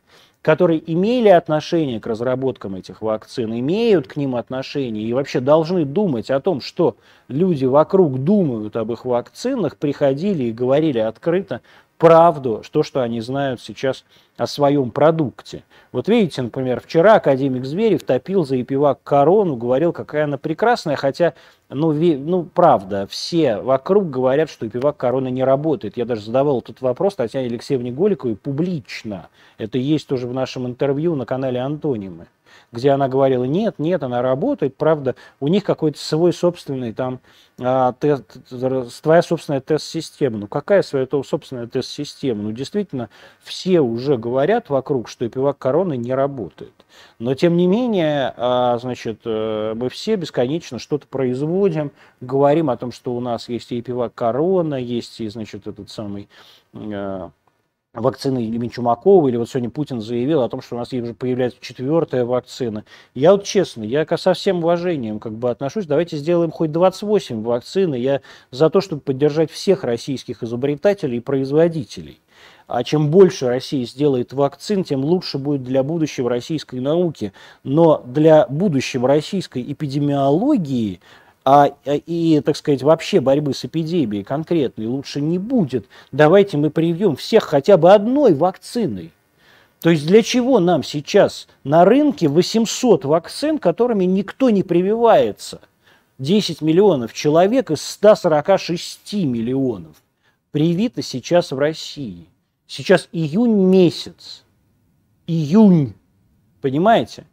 [0.43, 6.31] которые имели отношение к разработкам этих вакцин, имеют к ним отношение и вообще должны думать
[6.31, 6.97] о том, что
[7.27, 11.61] люди вокруг думают об их вакцинах, приходили и говорили открыто
[12.01, 14.05] правду, то, что они знают сейчас
[14.39, 15.63] о своем продукте.
[15.93, 21.35] Вот видите, например, вчера академик Зверев топил за Епивак корону, говорил, какая она прекрасная, хотя,
[21.69, 25.99] ну, ви, ну, правда, все вокруг говорят, что Епивак корона не работает.
[25.99, 29.29] Я даже задавал этот вопрос Татьяне Алексеевне Голиковой публично.
[29.59, 32.27] Это есть тоже в нашем интервью на канале Антонимы
[32.73, 37.21] где она говорила, нет, нет, она работает, правда, у них какой-то свой собственный там
[37.63, 38.25] а, тест,
[39.03, 40.39] твоя собственная тест-система.
[40.39, 42.43] Ну какая своя собственная тест-система?
[42.43, 43.11] Ну действительно,
[43.43, 46.73] все уже говорят вокруг, что эпивак короны не работает.
[47.19, 52.93] Но тем не менее, а, значит, э, мы все бесконечно что-то производим, говорим о том,
[52.93, 56.29] что у нас есть и эпивак корона, есть и, значит, этот самый
[56.73, 57.29] э,
[57.93, 61.59] вакцины имени Чумакова, или вот сегодня Путин заявил о том, что у нас уже появляется
[61.61, 62.85] четвертая вакцина.
[63.15, 67.95] Я вот честно, я со всем уважением как бы отношусь, давайте сделаем хоть 28 вакцин,
[67.95, 68.21] я
[68.51, 72.21] за то, чтобы поддержать всех российских изобретателей и производителей.
[72.69, 77.33] А чем больше Россия сделает вакцин, тем лучше будет для будущего российской науки.
[77.65, 81.01] Но для будущего российской эпидемиологии
[81.45, 85.87] а, а, и, так сказать, вообще борьбы с эпидемией конкретной лучше не будет.
[86.13, 89.13] Давайте мы привьем всех хотя бы одной вакциной.
[89.81, 95.63] То есть для чего нам сейчас на рынке 800 вакцин, которыми никто не прививается?
[96.19, 99.97] 10 миллионов человек из 146 миллионов
[100.51, 102.27] привито сейчас в России.
[102.67, 104.45] Сейчас июнь месяц.
[105.27, 105.95] Июнь.
[106.61, 107.25] Понимаете?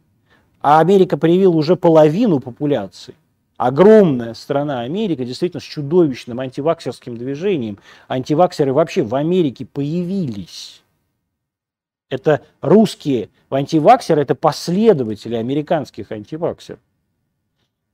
[0.62, 3.14] А Америка привила уже половину популяции
[3.58, 7.78] огромная страна Америка, действительно с чудовищным антиваксерским движением.
[8.08, 10.82] Антиваксеры вообще в Америке появились.
[12.08, 16.80] Это русские антиваксеры, это последователи американских антиваксеров.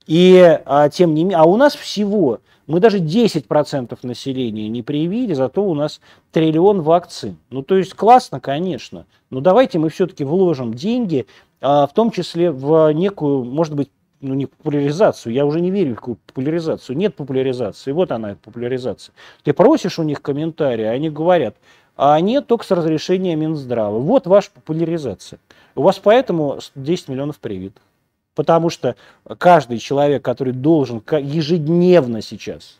[0.07, 5.33] И а, тем не менее, а у нас всего, мы даже 10% населения не привили,
[5.33, 5.99] зато у нас
[6.31, 7.37] триллион вакцин.
[7.49, 11.25] Ну, то есть классно, конечно, но давайте мы все-таки вложим деньги,
[11.59, 13.89] а, в том числе в некую, может быть,
[14.25, 15.33] ну, не популяризацию.
[15.33, 16.97] Я уже не верю в какую популяризацию.
[16.97, 17.91] Нет популяризации.
[17.91, 19.13] Вот она, популяризация.
[19.43, 21.55] Ты просишь у них комментарии, они говорят,
[21.97, 23.99] а нет, только с разрешения Минздрава.
[23.99, 25.39] Вот ваша популяризация.
[25.75, 27.81] У вас поэтому 10 миллионов привитых.
[28.33, 28.95] Потому что
[29.37, 32.79] каждый человек, который должен ежедневно сейчас,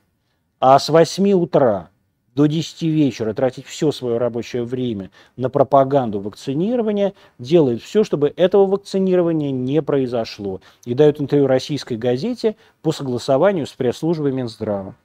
[0.60, 1.90] а с 8 утра
[2.36, 8.66] до 10 вечера тратить все свое рабочее время на пропаганду вакцинирования, делает все, чтобы этого
[8.68, 10.62] вакцинирования не произошло.
[10.86, 14.96] И дает интервью российской газете по согласованию с пресс-службой Минздрава.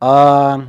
[0.00, 0.62] А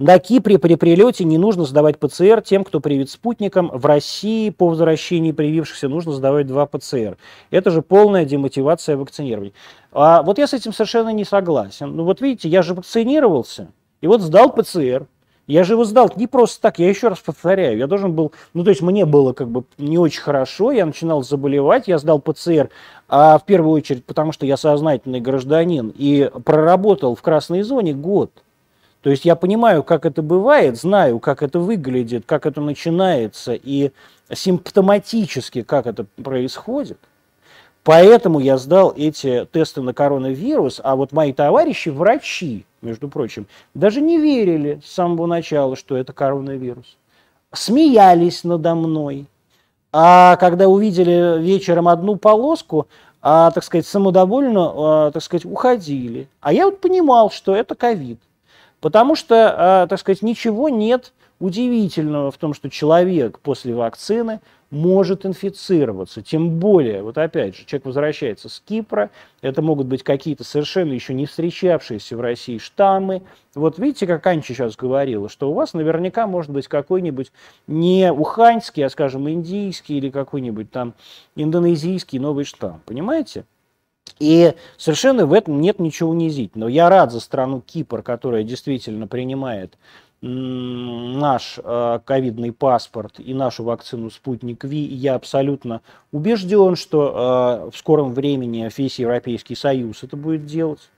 [0.00, 3.70] на Кипре при прилете не нужно сдавать ПЦР тем, кто привит спутником.
[3.70, 7.18] В России по возвращении привившихся нужно сдавать два ПЦР.
[7.50, 9.52] Это же полная демотивация вакцинирования.
[9.92, 11.94] А вот я с этим совершенно не согласен.
[11.94, 13.68] Ну вот видите, я же вакцинировался,
[14.00, 15.06] и вот сдал ПЦР.
[15.46, 18.62] Я же его сдал не просто так, я еще раз повторяю, я должен был, ну
[18.62, 22.70] то есть мне было как бы не очень хорошо, я начинал заболевать, я сдал ПЦР,
[23.08, 28.30] а в первую очередь потому что я сознательный гражданин и проработал в красной зоне год.
[29.02, 33.92] То есть я понимаю, как это бывает, знаю, как это выглядит, как это начинается и
[34.32, 36.98] симптоматически, как это происходит.
[37.82, 44.02] Поэтому я сдал эти тесты на коронавирус, а вот мои товарищи, врачи, между прочим, даже
[44.02, 46.98] не верили с самого начала, что это коронавирус.
[47.52, 49.26] Смеялись надо мной.
[49.92, 52.86] А когда увидели вечером одну полоску,
[53.22, 56.28] а, так сказать, самодовольно, а, так сказать, уходили.
[56.40, 58.20] А я вот понимал, что это ковид.
[58.80, 65.26] Потому что, а, так сказать, ничего нет удивительного в том, что человек после вакцины может
[65.26, 66.22] инфицироваться.
[66.22, 69.10] Тем более, вот опять же, человек возвращается с Кипра,
[69.42, 73.22] это могут быть какие-то совершенно еще не встречавшиеся в России штаммы.
[73.54, 77.32] Вот видите, как Анча сейчас говорила, что у вас наверняка может быть какой-нибудь
[77.66, 80.94] не уханьский, а, скажем, индийский или какой-нибудь там
[81.34, 82.80] индонезийский новый штамм.
[82.86, 83.44] Понимаете?
[84.18, 86.70] И совершенно в этом нет ничего унизительного.
[86.70, 89.76] Я рад за страну Кипр, которая действительно принимает
[90.22, 94.80] наш э, ковидный паспорт и нашу вакцину «Спутник Ви».
[94.80, 95.80] Я абсолютно
[96.12, 100.90] убежден, что э, в скором времени весь Европейский Союз это будет делать.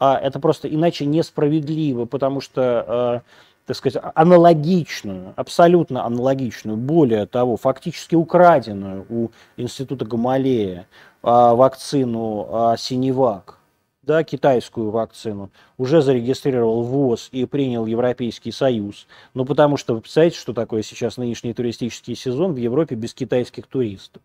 [0.00, 3.22] а это просто иначе несправедливо, потому что
[3.66, 10.86] так сказать, аналогичную, абсолютно аналогичную, более того, фактически украденную у Института Гамалея
[11.24, 13.58] а, вакцину а, Синевак,
[14.02, 19.06] да, китайскую вакцину, уже зарегистрировал ВОЗ и принял Европейский Союз.
[19.32, 23.66] Ну, потому что вы представляете, что такое сейчас нынешний туристический сезон в Европе без китайских
[23.66, 24.22] туристов.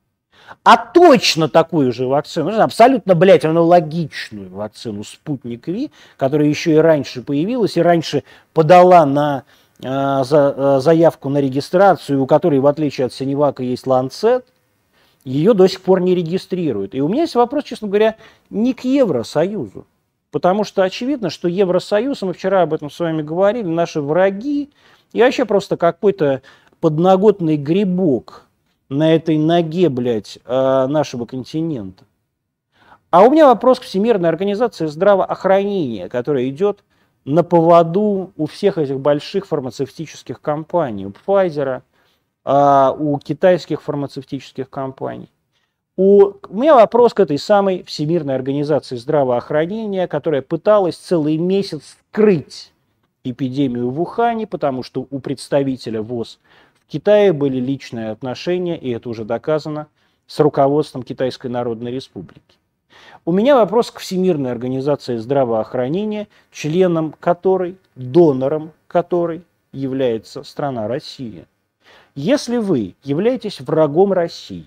[0.64, 6.78] А точно такую же вакцину, ну, абсолютно, блядь, аналогичную вакцину «Спутник Ви», которая еще и
[6.78, 8.24] раньше появилась, и раньше
[8.54, 9.44] подала на
[9.82, 14.46] э, за, э, заявку на регистрацию, у которой, в отличие от Синевака, есть «Ланцет»,
[15.24, 16.96] ее до сих пор не регистрируют.
[16.96, 18.16] И у меня есть вопрос, честно говоря,
[18.50, 19.86] не к Евросоюзу.
[20.32, 24.70] Потому что очевидно, что Евросоюз, мы вчера об этом с вами говорили, наши враги,
[25.12, 26.42] и вообще просто какой-то
[26.80, 28.46] подноготный грибок
[28.90, 32.06] на этой ноге, блядь, э, нашего континента.
[33.12, 36.84] А у меня вопрос к Всемирной организации здравоохранения, которая идет
[37.26, 41.82] на поводу у всех этих больших фармацевтических компаний, у Pfizer,
[42.46, 45.30] у китайских фармацевтических компаний.
[45.98, 52.72] У, у меня вопрос к этой самой Всемирной организации здравоохранения, которая пыталась целый месяц скрыть
[53.26, 56.40] эпидемию в Ухане, потому что у представителя ВОЗ
[56.82, 59.88] в Китае были личные отношения, и это уже доказано,
[60.26, 62.42] с руководством Китайской Народной Республики.
[63.26, 71.46] У меня вопрос к Всемирной организации здравоохранения, членом которой, донором которой является страна Россия.
[72.22, 74.66] Если вы являетесь врагом России,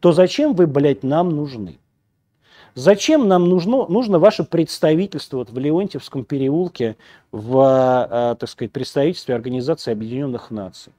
[0.00, 1.78] то зачем вы, блядь, нам нужны?
[2.74, 6.96] Зачем нам нужно, нужно ваше представительство вот в Леонтьевском переулке
[7.30, 7.54] в,
[8.10, 10.92] э, так сказать, представительстве Организации Объединенных Наций?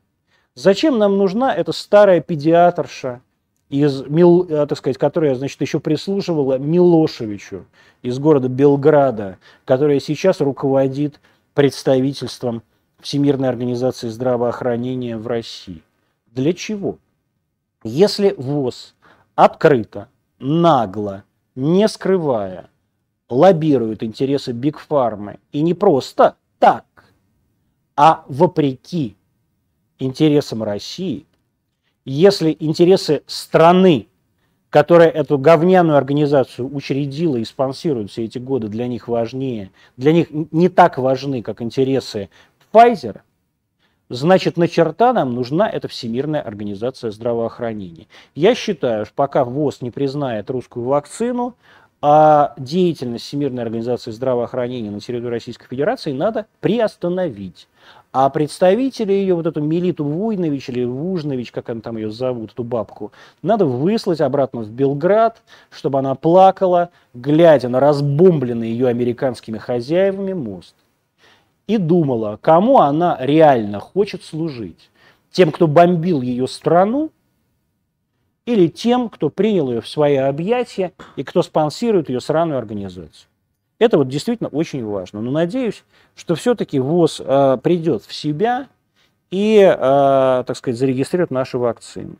[0.55, 3.21] Зачем нам нужна эта старая педиатрша,
[3.69, 7.65] из, э, так сказать, которая, значит, еще прислуживала Милошевичу
[8.03, 11.19] из города Белграда, которая сейчас руководит
[11.53, 12.63] представительством
[13.01, 15.83] Всемирной организации здравоохранения в России.
[16.27, 16.97] Для чего?
[17.83, 18.95] Если ВОЗ
[19.35, 20.07] открыто,
[20.39, 21.23] нагло,
[21.55, 22.69] не скрывая,
[23.29, 26.85] лоббирует интересы Бигфармы, и не просто так,
[27.95, 29.15] а вопреки
[29.99, 31.25] интересам России,
[32.05, 34.07] если интересы страны,
[34.69, 40.27] которая эту говняную организацию учредила и спонсирует все эти годы, для них важнее, для них
[40.31, 42.29] не так важны, как интересы
[42.73, 43.19] Pfizer,
[44.07, 48.07] значит, на черта нам нужна эта Всемирная организация здравоохранения.
[48.33, 51.55] Я считаю, что пока ВОЗ не признает русскую вакцину,
[52.01, 57.67] а деятельность Всемирной организации здравоохранения на территории Российской Федерации надо приостановить.
[58.13, 62.63] А представители ее, вот эту Мелиту Вуйнович или Вужнович, как она там ее зовут, эту
[62.63, 63.11] бабку,
[63.41, 70.75] надо выслать обратно в Белград, чтобы она плакала, глядя на разбомбленный ее американскими хозяевами мост
[71.67, 74.89] и думала, кому она реально хочет служить.
[75.31, 77.11] Тем, кто бомбил ее страну,
[78.45, 83.29] или тем, кто принял ее в свои объятия и кто спонсирует ее сраную организацию.
[83.79, 85.21] Это вот действительно очень важно.
[85.21, 85.83] Но надеюсь,
[86.15, 88.67] что все-таки ВОЗ э, придет в себя
[89.31, 92.15] и, э, так сказать, зарегистрирует наши вакцины.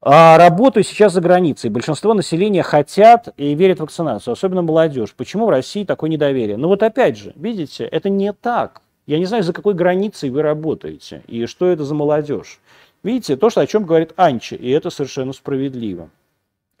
[0.00, 1.70] А работаю сейчас за границей.
[1.70, 5.12] Большинство населения хотят и верят в вакцинацию, особенно молодежь.
[5.16, 6.56] Почему в России такое недоверие?
[6.56, 8.80] Ну вот опять же, видите, это не так.
[9.06, 12.60] Я не знаю, за какой границей вы работаете и что это за молодежь.
[13.02, 16.10] Видите, то, что, о чем говорит Анчи, и это совершенно справедливо.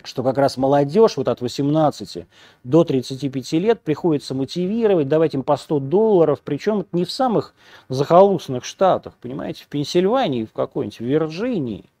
[0.04, 2.24] Что как раз молодежь вот от 18
[2.62, 7.52] до 35 лет приходится мотивировать, давать им по 100 долларов, причем не в самых
[7.88, 11.84] захолустных штатах, понимаете, в Пенсильвании, в какой-нибудь, Вирджинии–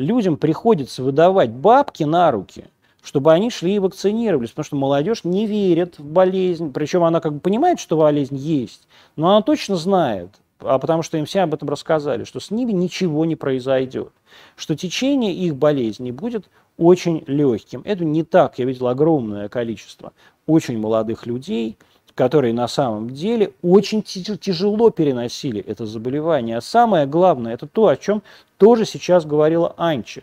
[0.00, 2.64] людям приходится выдавать бабки на руки,
[3.02, 7.34] чтобы они шли и вакцинировались, потому что молодежь не верит в болезнь, причем она как
[7.34, 11.54] бы понимает, что болезнь есть, но она точно знает, а потому что им все об
[11.54, 14.12] этом рассказали, что с ними ничего не произойдет,
[14.56, 17.82] что течение их болезни будет очень легким.
[17.84, 20.12] Это не так, я видел огромное количество
[20.46, 21.76] очень молодых людей–
[22.20, 26.58] которые на самом деле очень тяжело переносили это заболевание.
[26.58, 28.22] А самое главное, это то, о чем
[28.58, 30.20] тоже сейчас говорила Анча,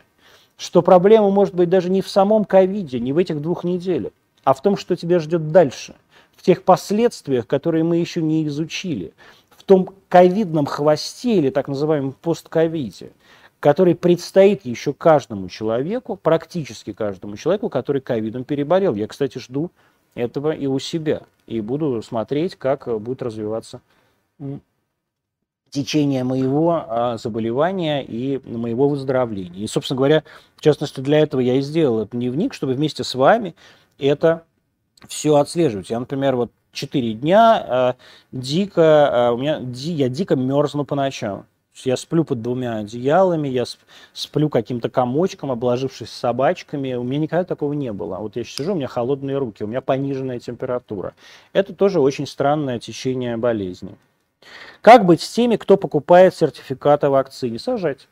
[0.60, 4.12] что проблема может быть даже не в самом ковиде, не в этих двух неделях,
[4.44, 5.96] а в том, что тебя ждет дальше,
[6.36, 9.12] в тех последствиях, которые мы еще не изучили,
[9.58, 13.10] в том ковидном хвосте или так называемом постковиде,
[13.60, 18.94] который предстоит еще каждому человеку, практически каждому человеку, который ковидом переболел.
[18.94, 19.72] Я, кстати, жду
[20.18, 21.24] этого и у себя.
[21.46, 23.82] И буду смотреть, как будет развиваться
[25.70, 29.64] течение моего а, заболевания и моего выздоровления.
[29.64, 30.24] И, собственно говоря,
[30.56, 33.56] в частности, для этого я и сделал этот дневник, чтобы вместе с вами
[34.00, 34.44] это
[35.08, 35.90] все отслеживать.
[35.90, 37.96] Я, например, вот 4 дня
[38.32, 41.46] э, дико, э, у меня, ди, я дико мерзну по ночам.
[41.84, 43.66] Я сплю под двумя одеялами, я
[44.14, 46.96] сплю каким-то комочком, обложившись собачками.
[46.96, 48.18] У меня никогда такого не было.
[48.18, 51.14] Вот я сижу, у меня холодные руки, у меня пониженная температура.
[51.54, 53.96] Это тоже очень странное течение болезни.
[54.82, 57.60] Как быть с теми, кто покупает сертификаты вакцине?
[57.60, 58.08] Сажать.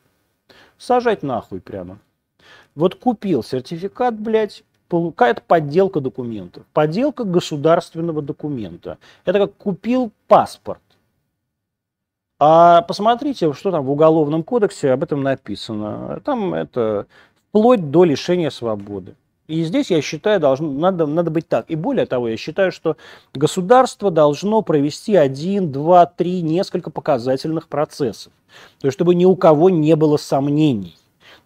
[0.78, 2.00] Сажать нахуй прямо.
[2.76, 6.66] Вот купил сертификат, блядь, какая-то подделка документов.
[6.74, 8.98] Подделка государственного документа.
[9.24, 10.82] Это как купил паспорт.
[12.40, 16.20] А посмотрите, что там в Уголовном кодексе об этом написано.
[16.26, 17.08] Там это
[17.50, 19.16] вплоть до лишения свободы.
[19.48, 21.70] И здесь, я считаю, должно, надо, надо быть так.
[21.70, 22.98] И более того, я считаю, что
[23.34, 28.34] государство должно провести один, два, три, несколько показательных процессов.
[28.82, 30.98] То есть, чтобы ни у кого не было сомнений.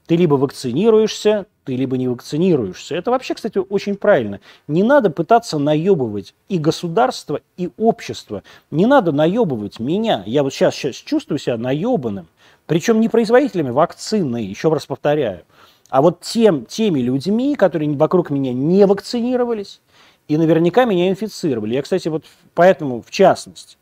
[0.09, 2.95] Ты либо вакцинируешься, ты либо не вакцинируешься.
[2.95, 4.39] Это вообще, кстати, очень правильно.
[4.67, 8.41] Не надо пытаться наебывать и государство, и общество.
[8.71, 10.23] Не надо наебывать меня.
[10.25, 12.25] Я вот сейчас, сейчас чувствую себя наебанным.
[12.65, 15.43] Причем не производителями вакцины, еще раз повторяю,
[15.91, 19.79] а вот тем, теми людьми, которые вокруг меня не вакцинировались
[20.27, 21.75] и наверняка меня инфицировали.
[21.75, 23.77] Я, кстати, вот поэтому, в частности,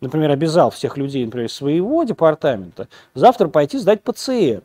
[0.00, 4.62] например, обязал всех людей, например, своего департамента завтра пойти сдать ПЦР.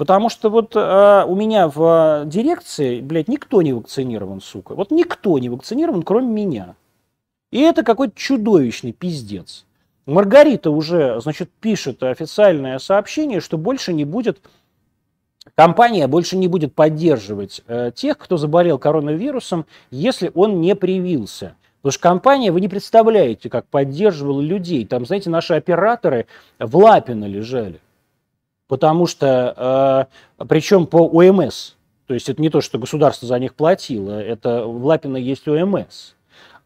[0.00, 4.74] Потому что вот э, у меня в дирекции, блядь, никто не вакцинирован, сука.
[4.74, 6.74] Вот никто не вакцинирован, кроме меня.
[7.50, 9.66] И это какой-то чудовищный пиздец.
[10.06, 14.40] Маргарита уже, значит, пишет официальное сообщение, что больше не будет,
[15.54, 21.56] компания больше не будет поддерживать э, тех, кто заболел коронавирусом, если он не привился.
[21.82, 24.86] Потому что компания, вы не представляете, как поддерживала людей.
[24.86, 26.26] Там, знаете, наши операторы
[26.58, 27.80] в Лапино лежали.
[28.70, 30.06] Потому что,
[30.38, 31.72] э, причем по ОМС,
[32.06, 36.14] то есть это не то, что государство за них платило, это в Лапино есть ОМС.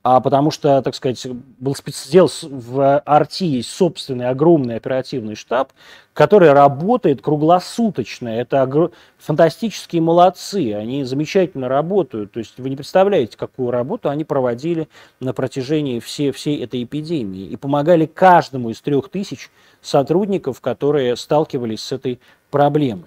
[0.04, 1.26] А потому что, так сказать,
[1.58, 5.72] был спецдел в Арти собственный огромный оперативный штаб,
[6.12, 8.28] который работает круглосуточно.
[8.28, 8.90] Это огр...
[9.16, 12.32] фантастические молодцы, они замечательно работают.
[12.32, 14.90] То есть вы не представляете, какую работу они проводили
[15.20, 19.50] на протяжении всей, всей этой эпидемии и помогали каждому из трех тысяч
[19.80, 23.06] сотрудников, которые сталкивались с этой проблемой.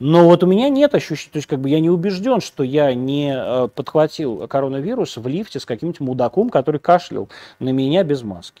[0.00, 2.92] Но вот у меня нет ощущения, то есть как бы я не убежден, что я
[2.94, 7.28] не э, подхватил коронавирус в лифте с каким-нибудь мудаком, который кашлял
[7.60, 8.60] на меня без маски.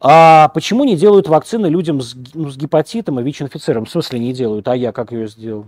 [0.00, 3.86] А почему не делают вакцины людям с, ну, с гепатитом и ВИЧ-инфицированным?
[3.86, 4.68] В смысле не делают?
[4.68, 5.66] А я как ее сделал?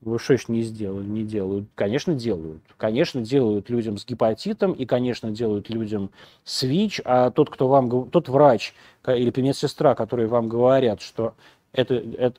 [0.00, 1.68] Вы что ж не сделали, не делают?
[1.74, 2.62] Конечно, делают.
[2.76, 6.10] Конечно, делают людям с гепатитом и, конечно, делают людям
[6.44, 7.00] с ВИЧ.
[7.04, 8.74] А тот, кто вам, тот врач
[9.06, 11.34] или медсестра, которые вам говорят, что
[11.78, 12.36] это, это,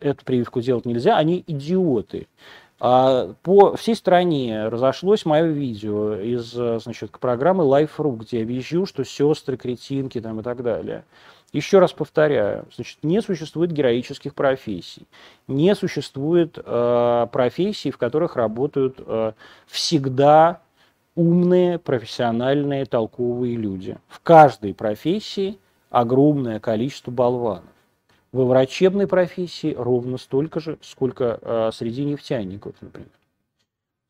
[0.00, 2.28] эту прививку делать нельзя, они идиоты.
[2.78, 9.02] А по всей стране разошлось мое видео из значит, программы Life.ru, где я вижу, что
[9.04, 11.04] сестры, кретинки там, и так далее.
[11.52, 15.06] Еще раз повторяю, значит, не существует героических профессий,
[15.48, 19.32] не существует э, профессий, в которых работают э,
[19.66, 20.60] всегда
[21.14, 23.96] умные, профессиональные, толковые люди.
[24.08, 25.58] В каждой профессии
[25.88, 27.75] огромное количество болванов.
[28.36, 33.08] Во врачебной профессии ровно столько же, сколько э, среди нефтяников, например.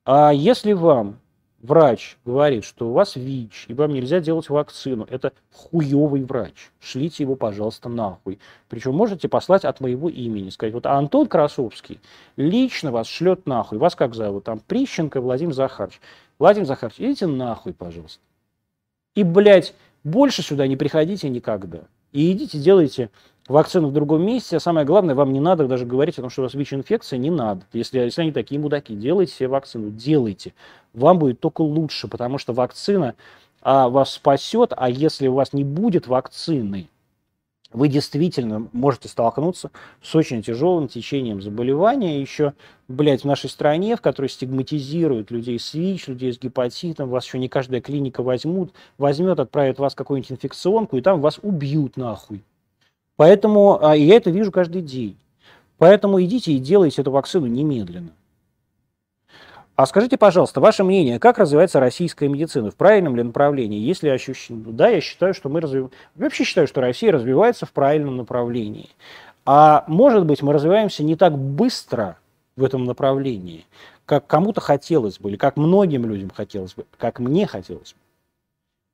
[0.05, 1.21] А если вам
[1.63, 6.73] врач говорит, что у вас ВИЧ, и вам нельзя делать вакцину, это хуевый врач.
[6.81, 8.41] Шлите его, пожалуйста, нахуй.
[8.69, 10.51] Причем можете послать от моего имени.
[10.51, 12.01] Сказать, вот Антон Красовский
[12.37, 13.79] лично вас шлет нахуй.
[13.79, 14.43] Вас как зовут?
[14.43, 16.01] Там Прищенко Владимир Захарович.
[16.41, 18.21] Владимир Захарович, идите нахуй, пожалуйста.
[19.15, 19.73] И, блядь,
[20.03, 21.83] больше сюда не приходите никогда.
[22.17, 23.11] И идите, делайте
[23.47, 26.41] вакцину в другом месте, а самое главное, вам не надо даже говорить о том, что
[26.41, 27.61] у вас ВИЧ-инфекция, не надо.
[27.75, 30.55] Если, если они такие мудаки, делайте себе вакцину, делайте.
[30.95, 33.17] Вам будет только лучше, потому что вакцина
[33.61, 36.89] а, вас спасет, а если у вас не будет вакцины,
[37.73, 39.71] вы действительно можете столкнуться
[40.03, 42.21] с очень тяжелым течением заболевания.
[42.21, 42.55] Еще,
[42.89, 47.39] блядь, в нашей стране, в которой стигматизируют людей с ВИЧ, людей с гепатитом, вас еще
[47.39, 52.45] не каждая клиника возьмут, возьмет, отправит вас какую-нибудь инфекционку, и там вас убьют нахуй.
[53.17, 55.17] Поэтому а, я это вижу каждый день.
[55.79, 58.11] Поэтому идите и делайте эту вакцину немедленно.
[59.77, 62.71] А скажите, пожалуйста, ваше мнение, как развивается российская медицина?
[62.71, 63.79] В правильном ли направлении?
[63.79, 64.65] Если ощущение...
[64.73, 65.91] Да, я считаю, что мы развиваем...
[66.15, 68.89] Вообще считаю, что Россия развивается в правильном направлении.
[69.45, 72.17] А может быть, мы развиваемся не так быстро
[72.57, 73.67] в этом направлении,
[74.07, 77.99] как кому-то хотелось бы, или как многим людям хотелось бы, как мне хотелось бы.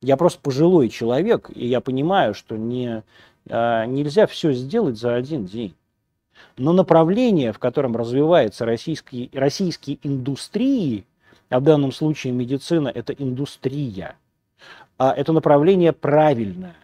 [0.02, 3.04] Я просто пожилой человек, и я понимаю, что не,
[3.48, 5.76] а, нельзя все сделать за один день.
[6.56, 11.04] Но направление, в котором развиваются российские, российские индустрии,
[11.48, 14.16] а в данном случае медицина– это индустрия.
[14.98, 16.76] А это направление правильное.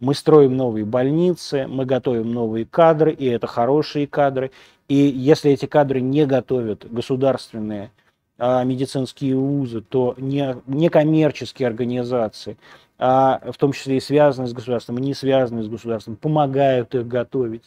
[0.00, 4.50] Мы строим новые больницы, мы готовим новые кадры, и это хорошие кадры.
[4.88, 7.90] И если эти кадры не готовят государственные
[8.38, 12.56] а, медицинские вузы, то не, некоммерческие организации,
[12.98, 17.06] а в том числе и связанные с государством, и не связанные с государством, помогают их
[17.06, 17.64] готовить.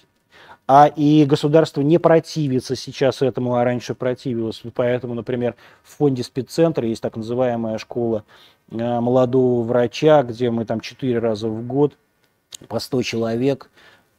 [0.66, 4.62] А и государство не противится сейчас этому, а раньше противилось.
[4.74, 8.24] Поэтому, например, в фонде спеццентра есть так называемая школа
[8.72, 11.98] а, молодого врача, где мы там четыре раза в год
[12.68, 13.70] по 100 человек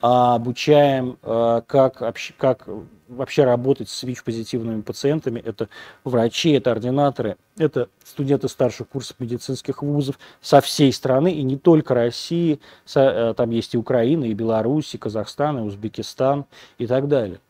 [0.06, 2.02] а обучаем, а, как,
[2.36, 2.68] как
[3.08, 5.40] вообще работать с ВИЧ-позитивными пациентами.
[5.40, 5.68] Это
[6.04, 11.94] врачи, это ординаторы, это студенты старших курсов медицинских вузов со всей страны, и не только
[11.94, 12.60] России.
[12.94, 16.46] Э, там есть и Украина, и Беларусь, и Казахстан, и Узбекистан,
[16.78, 17.40] и так далее.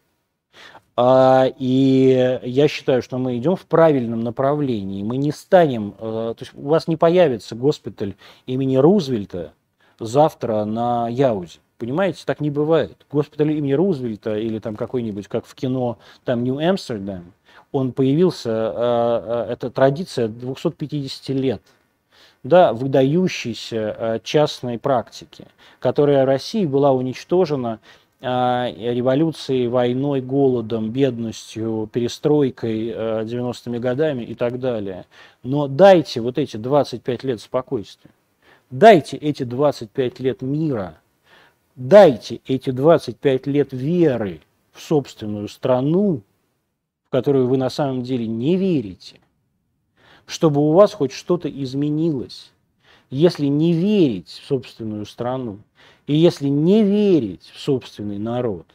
[0.97, 5.03] А, и я считаю, что мы идем в правильном направлении.
[5.03, 8.15] Мы не станем, э, то есть у вас не появится госпиталь
[8.47, 9.55] имени Рузвельта
[9.99, 11.59] завтра на Яузе.
[11.85, 12.97] Понимаете, так не бывает.
[13.13, 17.35] Госпиталь имени Рузвельта или там какой-нибудь, как в кино, там Нью-Амстердам,
[17.73, 21.61] он появился, э, э, это традиция 250 лет
[22.43, 25.45] да, выдающейся э, частной практики,
[25.79, 27.81] которая в России была уничтожена
[28.23, 35.05] революцией, войной, голодом, бедностью, перестройкой 90-ми годами и так далее.
[35.43, 38.11] Но дайте вот эти 25 лет спокойствия,
[38.71, 40.97] дайте эти 25 лет мира–
[41.77, 46.23] Дайте эти 25 лет веры в собственную страну,
[47.05, 49.19] в которую вы на самом деле не верите,
[50.25, 52.53] чтобы у вас хоть что-то изменилось.
[53.11, 55.59] Если не верить в собственную страну,
[56.07, 58.67] и если не верить в собственный народ,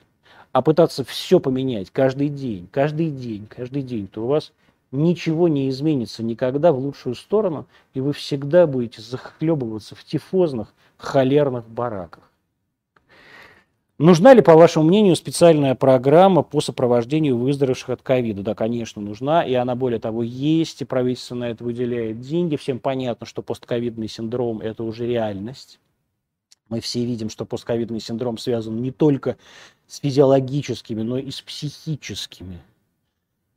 [0.52, 4.52] а пытаться все поменять каждый день, каждый день, каждый день, то у вас
[4.92, 11.66] ничего не изменится никогда в лучшую сторону, и вы всегда будете захлебываться в тифозных, холерных
[11.70, 12.29] бараках.
[14.00, 18.44] Нужна ли, по вашему мнению, специальная программа по сопровождению выздоровевших от ковида?
[18.44, 22.56] Да, конечно, нужна, и она, более того, есть, и правительство на это выделяет деньги.
[22.56, 25.82] Всем понятно, что постковидный синдром– это уже реальность.
[26.70, 29.36] Мы все видим, что постковидный синдром связан не только
[29.86, 32.62] с физиологическими, но и с психическими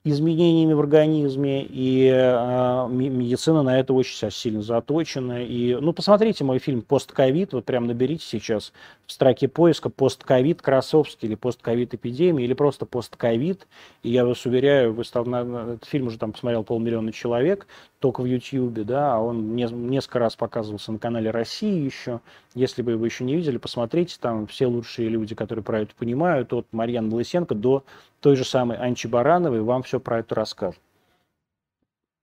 [0.04, 5.44] изменениями в организме, и э, медицина на это очень сильно заточена.
[5.44, 8.72] И, ну, посмотрите мой фильм «Постковид», вот прям наберите сейчас
[9.12, 13.66] строке поиска «Постковид Красовский» или «Постковид эпидемия» или просто «Постковид»,
[14.02, 17.66] и я вас уверяю, вы стал, этот фильм уже там посмотрел полмиллиона человек,
[17.98, 22.20] только в Ютьюбе, да, а он не, несколько раз показывался на канале России еще.
[22.54, 26.66] Если вы еще не видели, посмотрите, там все лучшие люди, которые про это понимают, от
[26.72, 27.84] Марьяны Лысенко до
[28.20, 30.80] той же самой Анчи Барановой, вам все про это расскажут.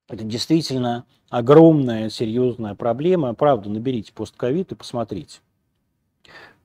[0.09, 3.33] Это действительно огромная, серьезная проблема.
[3.35, 5.39] Правда, наберите постковид и посмотрите.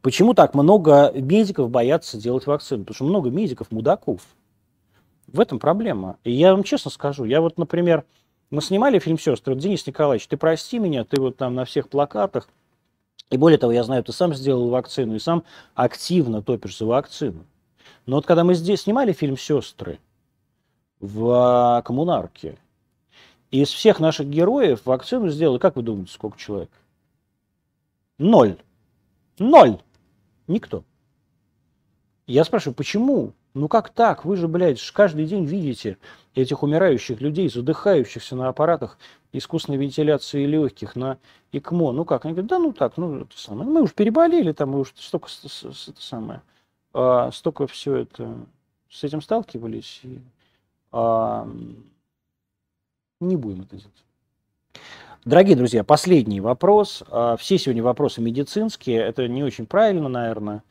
[0.05, 2.81] Почему так много медиков боятся делать вакцину?
[2.85, 4.21] Потому что много медиков мудаков.
[5.29, 6.19] В этом проблема.
[6.25, 8.05] И я вам честно скажу, я вот, например,
[8.51, 9.55] мы снимали фильм «Сестры».
[9.55, 12.51] Денис Николаевич, ты прости меня, ты вот там на всех плакатах.
[13.31, 15.43] И более того, я знаю, ты сам сделал вакцину и сам
[15.75, 17.47] активно топишь за вакцину.
[18.05, 20.01] Но вот когда мы здесь снимали фильм «Сестры»
[21.01, 22.59] в а, коммунарке,
[23.51, 26.71] из всех наших героев вакцину сделали, как вы думаете, сколько человек?
[28.19, 28.59] Ноль.
[29.39, 29.79] Ноль.
[30.47, 30.85] Никто.
[32.27, 33.33] Я спрашиваю, почему?
[33.55, 34.25] Ну как так?
[34.25, 35.99] Вы же, блядь, каждый день видите
[36.35, 38.99] этих умирающих людей, задыхающихся на аппаратах
[39.33, 41.19] искусственной вентиляции легких, на
[41.53, 41.93] ИКМО.
[41.93, 42.25] Ну как?
[42.25, 43.69] Они говорят, да ну так, ну это самое.
[43.69, 46.43] Мы уж переболели, там мы уж столько это самое,
[46.93, 48.37] а, столько все это
[48.91, 50.01] с этим сталкивались.
[50.03, 50.21] И,
[50.91, 51.49] а,
[53.21, 54.05] не будем это делать.
[55.25, 57.03] Дорогие друзья, последний вопрос.
[57.09, 58.99] А, все сегодня вопросы медицинские.
[58.99, 60.63] Это не очень правильно, наверное.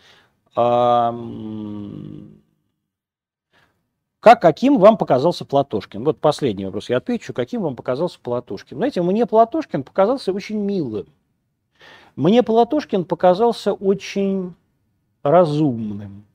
[4.20, 6.04] Как, каким вам показался Платошкин?
[6.04, 7.34] Вот последний вопрос я отвечу.
[7.34, 8.78] Каким вам показался Платошкин?
[8.78, 11.08] Знаете, мне Платошкин показался очень милым.
[12.16, 14.54] Мне Платошкин показался очень
[15.24, 16.26] разумным.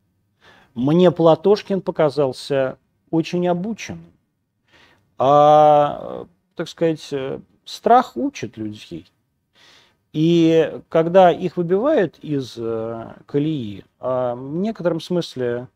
[0.74, 2.78] Мне Платошкин показался
[3.12, 4.10] очень обученным.
[5.18, 6.26] А,
[6.56, 7.14] так сказать,
[7.68, 9.10] страх учит людей.
[10.12, 15.68] И когда их выбивают из э, колеи, а в некотором смысле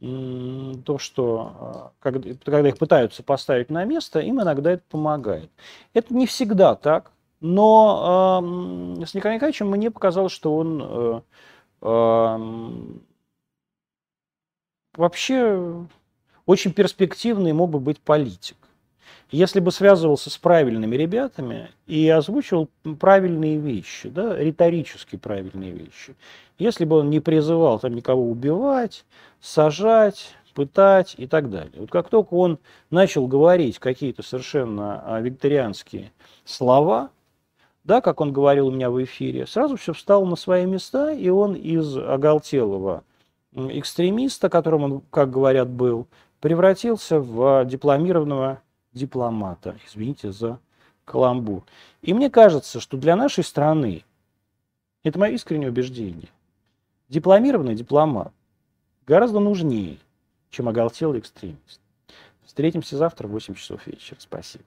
[0.00, 5.50] то, что а, когда, их пытаются поставить на место, им иногда это помогает.
[5.92, 8.40] Это не всегда так, но
[8.98, 11.20] э, с Николаем Николаевичем мне показалось, что он э,
[11.82, 12.38] э,
[14.96, 15.86] вообще
[16.46, 18.56] очень перспективный мог бы быть политик.
[19.30, 22.68] Если бы связывался с правильными ребятами и озвучивал
[22.98, 26.14] правильные вещи, да, риторически правильные вещи.
[26.58, 29.04] Если бы он не призывал там никого убивать,
[29.40, 31.72] сажать, пытать и так далее.
[31.76, 32.58] Вот как только он
[32.90, 36.12] начал говорить какие-то совершенно а, викторианские
[36.44, 37.10] слова,
[37.84, 41.28] да, как он говорил у меня в эфире, сразу все встало на свои места, и
[41.28, 43.04] он из оголтелого
[43.54, 46.06] экстремиста, которым он, как говорят, был,
[46.40, 48.60] превратился в дипломированного
[48.92, 49.78] дипломата.
[49.86, 50.58] Извините за
[51.04, 51.64] каламбур.
[52.02, 54.04] И мне кажется, что для нашей страны,
[55.02, 56.28] это мое искреннее убеждение,
[57.08, 58.32] дипломированный дипломат
[59.06, 59.98] гораздо нужнее,
[60.50, 61.80] чем оголтелый экстремист.
[62.44, 64.18] Встретимся завтра в 8 часов вечера.
[64.20, 64.64] Спасибо.